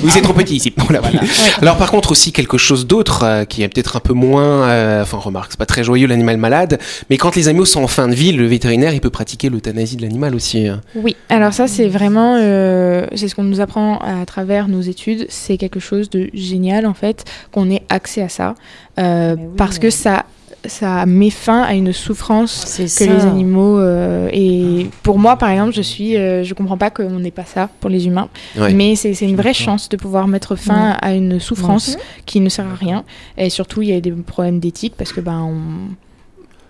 Oui, 0.02 0.10
c'est 0.10 0.22
trop 0.22 0.32
petit 0.32 0.56
ici. 0.56 0.72
Voilà. 0.76 1.00
Alors 1.62 1.76
par 1.76 1.90
contre 1.90 2.10
aussi 2.12 2.32
quelque 2.32 2.58
chose 2.58 2.86
d'autre 2.86 3.22
euh, 3.24 3.44
qui 3.44 3.62
est 3.62 3.68
peut-être 3.68 3.96
un 3.96 4.00
peu 4.00 4.12
moins, 4.12 4.68
euh, 4.68 5.02
enfin 5.02 5.18
remarque, 5.18 5.52
c'est 5.52 5.58
pas 5.58 5.66
très 5.66 5.84
joyeux 5.84 6.06
l'animal 6.06 6.36
malade, 6.36 6.78
mais 7.10 7.16
quand 7.16 7.36
les 7.36 7.48
animaux 7.48 7.64
sont 7.64 7.82
en 7.82 7.86
fin 7.86 8.08
de 8.08 8.14
vie, 8.14 8.32
le 8.32 8.46
vétérinaire 8.46 8.92
il 8.94 9.00
peut 9.00 9.10
pratiquer 9.10 9.48
l'euthanasie 9.50 9.96
de 9.96 10.02
l'animal 10.02 10.34
aussi. 10.34 10.66
hein. 10.66 10.80
Oui, 10.94 11.16
alors 11.28 11.52
ça 11.52 11.66
c'est 11.68 11.88
vraiment, 11.88 12.36
euh, 12.40 13.06
c'est 13.14 13.28
ce 13.28 13.34
qu'on 13.34 13.44
nous 13.44 13.60
apprend 13.60 13.98
à 13.98 14.24
travers 14.32 14.66
nos 14.68 14.80
études, 14.80 15.26
c'est 15.28 15.56
quelque 15.58 15.80
chose 15.80 16.08
de 16.10 16.30
génial 16.32 16.86
en 16.86 16.94
fait, 16.94 17.24
qu'on 17.52 17.70
ait 17.70 17.82
accès 17.88 18.22
à 18.22 18.28
ça, 18.28 18.54
euh, 18.98 19.36
oui, 19.38 19.44
parce 19.58 19.78
que 19.78 19.90
ça, 19.90 20.24
ça 20.64 21.04
met 21.06 21.30
fin 21.30 21.62
à 21.62 21.74
une 21.74 21.92
souffrance 21.92 22.76
que 22.78 22.86
ça. 22.86 23.04
les 23.04 23.22
animaux, 23.26 23.78
euh, 23.78 24.28
et 24.32 24.86
pour 25.02 25.18
moi 25.18 25.36
par 25.36 25.50
exemple, 25.50 25.74
je 25.74 25.82
suis, 25.82 26.16
euh, 26.16 26.44
je 26.44 26.54
comprends 26.54 26.78
pas 26.78 26.90
qu'on 26.90 27.18
n'ait 27.20 27.30
pas 27.42 27.44
ça 27.44 27.68
pour 27.80 27.90
les 27.90 28.06
humains, 28.06 28.28
Ouais. 28.56 28.72
mais 28.72 28.94
c'est 28.96 29.12
c'est 29.14 29.28
une 29.28 29.36
vraie 29.36 29.54
chance 29.66 29.88
de 29.90 29.96
pouvoir 29.98 30.26
mettre 30.28 30.56
fin 30.56 30.90
Ouais. 30.92 30.96
à 31.02 31.14
une 31.14 31.38
souffrance 31.40 31.98
qui 32.24 32.40
ne 32.40 32.48
sert 32.48 32.66
à 32.66 32.74
rien, 32.86 33.04
et 33.36 33.50
surtout 33.50 33.82
il 33.82 33.88
y 33.90 33.92
a 33.94 34.00
des 34.00 34.12
problèmes 34.12 34.60
d'éthique 34.60 34.94
parce 34.96 35.12
que 35.12 35.20
ben 35.20 35.40
on 35.42 35.94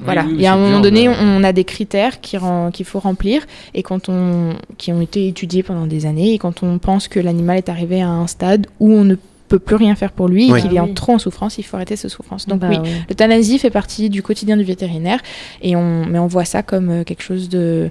voilà, 0.05 0.23
Oui, 0.23 0.29
oui, 0.31 0.35
il 0.39 0.43
y 0.43 0.47
a 0.47 0.53
un 0.55 0.57
moment 0.57 0.81
donné, 0.81 1.09
bah. 1.09 1.15
on 1.21 1.43
a 1.45 1.53
des 1.53 1.65
critères 1.65 2.21
qu'il 2.21 2.41
faut 2.85 2.99
remplir 3.01 3.43
et 3.75 3.83
quand 3.83 4.09
on, 4.09 4.55
qui 4.79 4.93
ont 4.93 5.01
été 5.01 5.27
étudiés 5.29 5.63
pendant 5.63 5.87
des 5.87 6.07
années 6.07 6.33
et 6.35 6.39
quand 6.39 6.63
on 6.63 6.79
pense 6.79 7.09
que 7.09 7.21
l'animal 7.21 7.59
est 7.59 7.69
arrivé 7.69 8.03
à 8.03 8.09
un 8.09 8.27
stade 8.27 8.67
où 8.81 8.93
on 8.93 9.05
ne 9.05 9.17
peut 9.49 9.59
plus 9.59 9.77
rien 9.77 9.95
faire 9.95 10.13
pour 10.13 10.29
lui 10.29 10.51
Oui. 10.51 10.59
et 10.59 10.63
qu'il 10.63 10.75
est 10.75 10.79
Ah 10.79 10.85
en 10.85 10.95
trop 10.95 11.13
en 11.13 11.19
souffrance, 11.19 11.59
il 11.59 11.63
faut 11.63 11.77
arrêter 11.77 11.97
cette 11.97 12.11
souffrance. 12.11 12.47
Donc 12.49 12.61
Bah 12.61 12.69
oui, 12.71 12.79
oui. 12.83 12.89
l'euthanasie 13.09 13.59
fait 13.59 13.71
partie 13.71 14.09
du 14.09 14.23
quotidien 14.23 14.57
du 14.57 14.65
vétérinaire 14.65 15.21
et 15.61 15.77
on, 15.77 16.07
mais 16.07 16.19
on 16.19 16.27
voit 16.27 16.45
ça 16.47 16.63
comme 16.63 16.89
euh, 16.91 17.05
quelque 17.05 17.23
chose 17.23 17.49
de, 17.51 17.91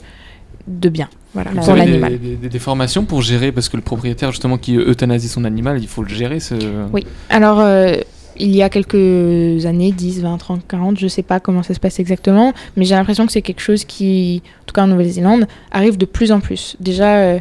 de 0.68 0.90
bien, 0.90 1.08
voilà, 1.36 1.52
Vous 1.52 1.58
pour 1.60 1.70
avez 1.70 1.82
des, 1.82 1.88
l'animal. 1.88 2.20
des- 2.20 2.36
des- 2.36 2.50
des 2.50 2.60
formations 2.60 3.06
pour 3.06 3.22
gérer, 3.22 3.52
parce 3.52 3.70
que 3.70 3.78
le 3.78 3.84
propriétaire 3.84 4.32
justement 4.32 4.58
qui 4.58 4.76
euthanasie 4.76 5.28
son 5.30 5.46
animal, 5.46 5.78
il 5.80 5.88
faut 5.88 6.02
le 6.04 6.10
gérer. 6.10 6.40
Ce... 6.40 6.56
Oui. 6.92 7.06
Alors, 7.30 7.60
euh, 7.60 7.96
il 8.38 8.56
y 8.56 8.62
a 8.62 8.70
quelques 8.70 9.66
années, 9.66 9.92
10, 9.92 10.22
20, 10.22 10.38
30, 10.38 10.62
40, 10.68 11.00
je 11.00 11.08
sais 11.08 11.24
pas 11.24 11.40
comment 11.40 11.64
ça 11.64 11.74
se 11.74 11.80
passe 11.80 12.00
exactement, 12.00 12.54
mais 12.76 12.86
j'ai 12.86 12.96
l'impression 12.96 13.26
que 13.26 13.32
c'est 13.32 13.42
quelque 13.42 13.62
chose 13.62 13.86
qui, 13.86 14.42
en 14.62 14.66
tout 14.66 14.74
cas 14.74 14.84
en 14.84 14.88
Nouvelle-Zélande, 14.88 15.48
arrive 15.72 15.98
de 15.98 16.06
plus 16.06 16.32
en 16.32 16.40
plus. 16.40 16.76
Déjà, 16.80 17.18
euh, 17.18 17.40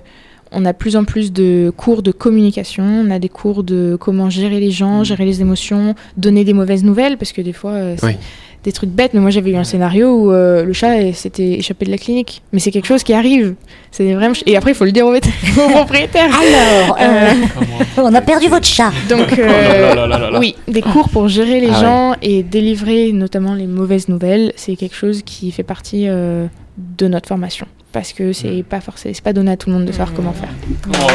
on 0.53 0.65
a 0.65 0.73
de 0.73 0.79
plus 0.79 0.97
en 0.97 1.05
plus 1.05 1.33
de 1.33 1.73
cours 1.77 2.03
de 2.03 2.11
communication, 2.11 2.85
on 2.85 3.11
a 3.11 3.19
des 3.19 3.29
cours 3.29 3.63
de 3.63 3.97
comment 3.99 4.31
gérer 4.31 4.61
les 4.61 4.71
gens, 4.71 5.05
gérer 5.05 5.25
les 5.25 5.41
émotions, 5.41 5.95
donner 6.17 6.45
des 6.45 6.53
mauvaises 6.55 6.85
nouvelles, 6.85 7.17
parce 7.19 7.33
que 7.33 7.41
des 7.41 7.53
fois, 7.53 7.73
euh, 7.73 7.97
Oui. 8.03 8.17
Des 8.65 8.73
trucs 8.73 8.91
bêtes, 8.91 9.15
mais 9.15 9.21
moi 9.21 9.31
j'avais 9.31 9.51
eu 9.53 9.57
un 9.57 9.65
scénario 9.65 10.09
où 10.15 10.33
euh, 10.33 10.65
le 10.65 10.73
chat 10.75 10.91
euh, 10.99 11.13
s'était 11.15 11.53
échappé 11.61 11.87
de 11.87 11.91
la 11.91 11.97
clinique. 11.99 12.43
Mais 12.53 12.61
c'est 12.61 12.71
quelque 12.71 12.87
chose 12.87 13.03
qui 13.03 13.15
arrive. 13.15 13.55
C'est 13.91 14.13
vraiment... 14.13 14.35
ch- 14.35 14.45
Et 14.47 14.57
après, 14.57 14.73
il 14.73 14.75
faut 14.75 14.85
le 14.85 14.93
dire 14.93 15.07
au, 15.07 15.13
propriétaire. 15.71 16.25
Alors, 16.27 16.97
euh, 17.01 17.05
Euh, 17.07 17.73
on 18.03 18.15
a 18.15 18.21
perdu 18.21 18.49
votre 18.49 18.67
chat. 18.67 18.93
donc, 19.09 19.39
euh, 19.39 19.91
Oh 19.93 19.95
là 19.95 20.07
là 20.07 20.07
là 20.07 20.19
là 20.19 20.31
là. 20.33 20.39
oui, 20.39 20.55
des 20.69 20.83
cours 20.83 21.09
pour 21.09 21.29
gérer 21.29 21.61
les 21.61 21.69
Ah 21.71 21.75
ouais. 21.75 21.81
gens 21.81 22.15
et 22.21 22.43
délivrer 22.43 23.13
notamment 23.13 23.55
les 23.55 23.67
mauvaises 23.67 24.09
nouvelles, 24.09 24.53
c'est 24.57 24.77
quelque 24.77 24.95
chose 24.97 25.23
qui 25.25 25.51
fait 25.53 25.63
partie 25.63 26.07
euh, 26.09 26.47
de 26.77 27.09
notre 27.09 27.29
formation. 27.29 27.67
Parce 27.93 28.13
que 28.13 28.33
c'est 28.33 28.63
pas 28.69 28.81
forcément, 28.81 29.15
c'est 29.15 29.25
pas 29.25 29.33
donné 29.33 29.51
à 29.53 29.57
tout 29.57 29.69
le 29.71 29.77
monde 29.77 29.87
de 29.87 29.93
savoir 29.93 30.13
comment 30.15 30.33
faire. 30.33 30.51
Oh. 30.93 31.07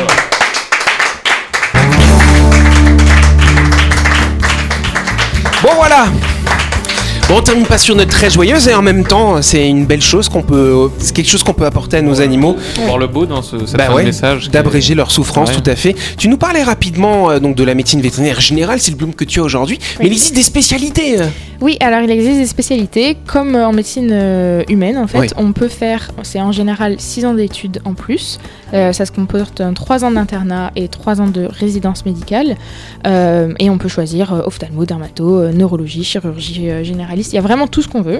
Bon 5.63 5.69
voilà 5.75 6.08
Bon, 7.27 7.38
on 7.38 7.41
termine 7.41 7.65
pas 7.65 7.79
sur 7.79 7.95
notre 7.95 8.11
très 8.11 8.29
joyeuse 8.29 8.67
et 8.67 8.75
en 8.75 8.83
même 8.83 9.03
temps, 9.03 9.41
c'est 9.41 9.67
une 9.67 9.85
belle 9.88 10.01
chose 10.01 10.29
qu'on 10.29 10.43
peut, 10.43 10.91
c'est 10.99 11.11
quelque 11.15 11.27
chose 11.27 11.41
qu'on 11.41 11.53
peut 11.55 11.65
apporter 11.65 11.97
à 11.97 12.01
nos 12.03 12.21
animaux, 12.21 12.55
voir 12.85 12.99
le 12.99 13.07
beau 13.07 13.25
dans 13.25 13.41
ce, 13.41 13.65
cette 13.65 13.77
Bah 13.77 13.85
fin 13.85 13.95
ouais, 13.95 14.01
de 14.03 14.07
message. 14.09 14.41
qui 14.41 14.47
est- 14.49 14.51
d'abréger 14.51 14.93
leur 14.93 15.09
souffrance, 15.09 15.49
Ouais. 15.49 15.55
tout 15.55 15.67
à 15.67 15.75
fait. 15.75 15.95
Tu 16.19 16.27
nous 16.27 16.38
parlais 16.38 16.61
rapidement 16.61 17.31
euh, 17.31 17.39
donc 17.39 17.55
de 17.55 17.63
la 17.63 17.73
médecine 17.73 17.99
vétérinaire 17.99 18.41
générale, 18.41 18.79
c'est 18.79 18.91
le 18.91 18.97
bloom 18.97 19.15
que 19.15 19.23
tu 19.25 19.39
as 19.39 19.43
aujourd'hui, 19.43 19.79
mais 19.99 20.05
il 20.05 20.11
existe 20.11 20.35
des 20.35 20.43
spécialités. 20.43 21.19
euh. 21.19 21.25
Oui, 21.61 21.77
alors 21.79 22.01
il 22.01 22.11
existe 22.11 22.38
des 22.38 22.45
spécialités, 22.45 23.17
comme 23.25 23.55
euh, 23.55 23.65
en 23.65 23.73
médecine 23.73 24.09
euh, 24.11 24.61
humaine 24.69 24.97
en 24.99 25.07
fait, 25.07 25.19
Oui. 25.19 25.27
on 25.38 25.51
peut 25.51 25.67
faire, 25.69 26.11
c'est 26.21 26.39
en 26.41 26.51
général 26.51 26.97
6 26.99 27.25
ans 27.25 27.33
d'études 27.33 27.81
en 27.85 27.95
plus, 27.95 28.38
Euh, 28.73 28.91
ça 28.93 29.05
se 29.05 29.11
comporte 29.11 29.61
en 29.61 29.73
3 29.73 30.03
ans 30.03 30.11
d'internat 30.11 30.71
et 30.75 30.89
3 30.89 31.21
ans 31.21 31.27
de 31.27 31.45
résidence 31.49 32.05
médicale, 32.05 32.55
Euh, 33.07 33.53
et 33.59 33.69
on 33.69 33.77
peut 33.77 33.88
choisir 33.88 34.33
euh, 34.33 34.41
ophtalmo, 34.45 34.85
dermato, 34.85 35.39
euh, 35.39 35.51
neurologie, 35.53 36.03
chirurgie 36.03 36.69
euh, 36.69 36.83
généraliste, 37.15 37.34
il 37.34 37.36
y 37.36 37.39
a 37.39 37.41
vraiment 37.41 37.67
tout 37.67 37.82
ce 37.82 37.88
qu'on 37.88 38.01
veut, 38.01 38.19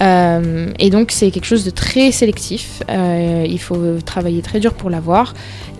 Euh, 0.00 0.70
et 0.78 0.88
donc 0.88 1.10
c'est 1.10 1.30
quelque 1.32 1.44
chose 1.46 1.64
de 1.64 1.70
très 1.70 2.12
sélectif, 2.12 2.82
Euh, 2.88 3.44
il 3.48 3.58
faut 3.60 3.98
travailler 4.04 4.40
très 4.40 4.60
dur 4.60 4.72
pour 4.74 4.88
l'avoir, 4.88 5.34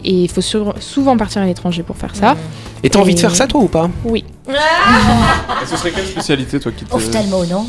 et 0.05 0.25
il 0.25 0.29
faut 0.29 0.41
sur- 0.43 0.75
souvent 0.81 1.17
partir 1.17 1.43
à 1.43 1.47
l'étranger 1.47 1.83
pour 1.83 1.97
faire 1.97 2.15
ça. 2.17 2.37
Et 2.83 2.91
t'as 2.91 2.99
envie 2.99 3.15
de 3.15 3.21
faire 3.21 3.35
ça 3.37 3.47
toi 3.47 3.61
ou 3.63 3.69
pas? 3.69 3.89
Oui. 4.05 4.25
Et 4.49 5.67
ce 5.71 5.77
serait 5.77 5.93
quelle 5.93 6.07
spécialité 6.07 6.59
toi 6.59 6.73
qui 6.73 6.85
te. 6.85 6.95
Ophtalmo, 6.95 7.45
non? 7.47 7.67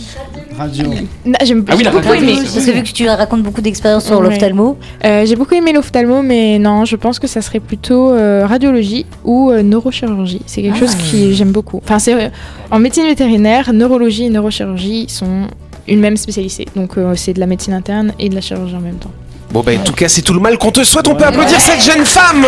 Radio. 0.62 0.86
Ah 0.93 0.97
oui, 1.41 1.47
j'ai 1.78 1.84
la 1.84 1.91
beaucoup 1.91 2.10
radio 2.10 2.24
aimé. 2.24 2.36
Parce 2.41 2.65
que 2.65 2.71
vu 2.71 2.84
que 2.84 2.89
tu 2.91 3.08
racontes 3.08 3.43
beaucoup 3.43 3.62
d'expériences 3.62 4.06
sur 4.06 4.19
Ouais. 4.19 4.30
l'ophtalmo, 4.30 4.78
Euh, 5.04 5.26
j'ai 5.26 5.36
beaucoup 5.36 5.56
aimé 5.56 5.74
l'ophtalmo, 5.74 6.21
mais 6.21 6.60
non, 6.60 6.86
je 6.86 6.95
pense 6.95 7.17
que 7.19 7.28
ça 7.28 7.41
serait 7.41 7.60
plutôt 7.60 8.12
euh, 8.12 8.45
radiologie 8.47 9.06
ou 9.24 9.50
euh, 9.52 9.63
neurochirurgie. 9.63 10.41
C'est 10.45 10.62
quelque 10.62 10.76
Ah. 10.78 10.80
chose 10.80 10.95
qui 10.95 11.34
j'aime 11.36 11.52
beaucoup. 11.52 11.82
Enfin, 11.84 12.00
c'est 12.00 12.32
en 12.69 12.80
médecine 12.80 13.06
vétérinaire, 13.06 13.74
neurologie 13.74 14.26
et 14.26 14.30
neurochirurgie 14.30 15.06
sont 15.10 15.47
une 15.88 16.00
même 16.00 16.17
spécialité. 16.17 16.67
Donc 16.76 16.97
euh, 16.97 17.13
c'est 17.15 17.34
de 17.34 17.39
la 17.39 17.47
médecine 17.47 17.74
interne 17.74 18.13
et 18.19 18.30
de 18.30 18.36
la 18.36 18.41
chirurgie 18.41 18.76
en 18.76 18.80
même 18.82 18.95
temps. 18.97 19.12
Bon 19.52 19.62
ben 19.62 19.80
en 19.80 19.84
tout 19.84 19.93
cas 19.93 20.08
c'est 20.08 20.21
tout 20.21 20.34
le 20.34 20.39
mal 20.39 20.58
qu'on 20.58 20.71
te 20.71 20.84
souhaite. 20.84 21.08
On 21.08 21.15
peut 21.15 21.26
applaudir 21.26 21.60
cette 21.60 21.82
jeune 21.84 22.06
femme 22.06 22.45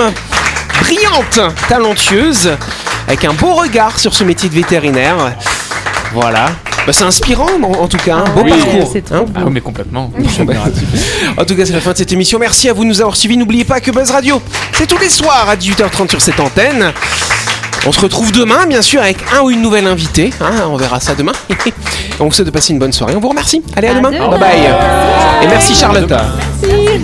brillante, 0.82 1.40
talentueuse, 1.68 2.52
avec 3.08 3.26
un 3.26 3.34
beau 3.34 3.54
regard 3.56 4.00
sur 4.00 4.14
ce 4.14 4.24
métier 4.24 4.48
de 4.50 4.54
vétérinaire. 4.56 5.18
Voilà. 6.14 6.46
Bah, 6.86 6.92
c'est 6.92 7.04
inspirant 7.06 7.48
en, 7.62 7.84
en 7.84 7.88
tout 7.88 7.98
cas, 7.98 8.16
un 8.18 8.30
beau 8.32 8.42
oui, 8.44 8.50
parcours. 8.52 8.90
c'est 8.92 9.02
trop 9.06 9.16
hein. 9.16 9.26
Ah 9.36 9.42
oui, 9.46 9.52
mais 9.54 9.62
complètement. 9.62 10.12
En 11.38 11.46
tout 11.46 11.56
cas, 11.56 11.66
c'est 11.66 11.72
la 11.74 11.80
fin 11.82 11.94
de 11.94 11.98
cette 11.98 12.12
émission. 12.12 12.40
Merci 12.40 12.68
à 12.70 12.74
vous 12.74 12.84
de 12.84 12.90
nous 12.90 13.00
avoir 13.00 13.16
suivis. 13.16 13.38
N'oubliez 13.38 13.64
pas 13.64 13.80
que 13.80 13.90
Buzz 13.92 14.12
Radio, 14.12 14.42
c'est 14.74 14.88
tous 14.88 14.98
les 14.98 15.10
soirs 15.10 15.48
à 15.50 15.56
18h30 15.56 16.10
sur 16.10 16.22
cette 16.22 16.40
antenne. 16.42 16.92
On 17.86 17.92
se 17.92 18.00
retrouve 18.00 18.32
demain, 18.32 18.66
bien 18.66 18.82
sûr, 18.82 19.02
avec 19.02 19.18
un 19.38 19.42
ou 19.44 19.50
une 19.52 19.62
nouvelle 19.62 19.88
invitée. 19.88 20.32
hein, 20.42 20.68
on 20.70 20.76
verra 20.78 21.00
ça 21.00 21.16
demain. 21.16 21.34
on 22.20 22.26
vous 22.26 22.32
souhaite 22.32 22.48
de 22.48 22.52
passer 22.52 22.74
une 22.74 22.80
bonne 22.80 22.94
soirée. 22.94 23.14
On 23.16 23.20
vous 23.20 23.30
remercie. 23.30 23.62
Allez, 23.76 23.88
à, 23.88 23.92
À 23.92 23.96
demain. 23.96 24.12
demain. 24.12 24.30
Bye 24.30 24.40
bye. 24.40 24.74
Et 25.44 25.48
merci 25.48 25.76
Charlotte. 25.76 26.08
Buzz 26.08 27.04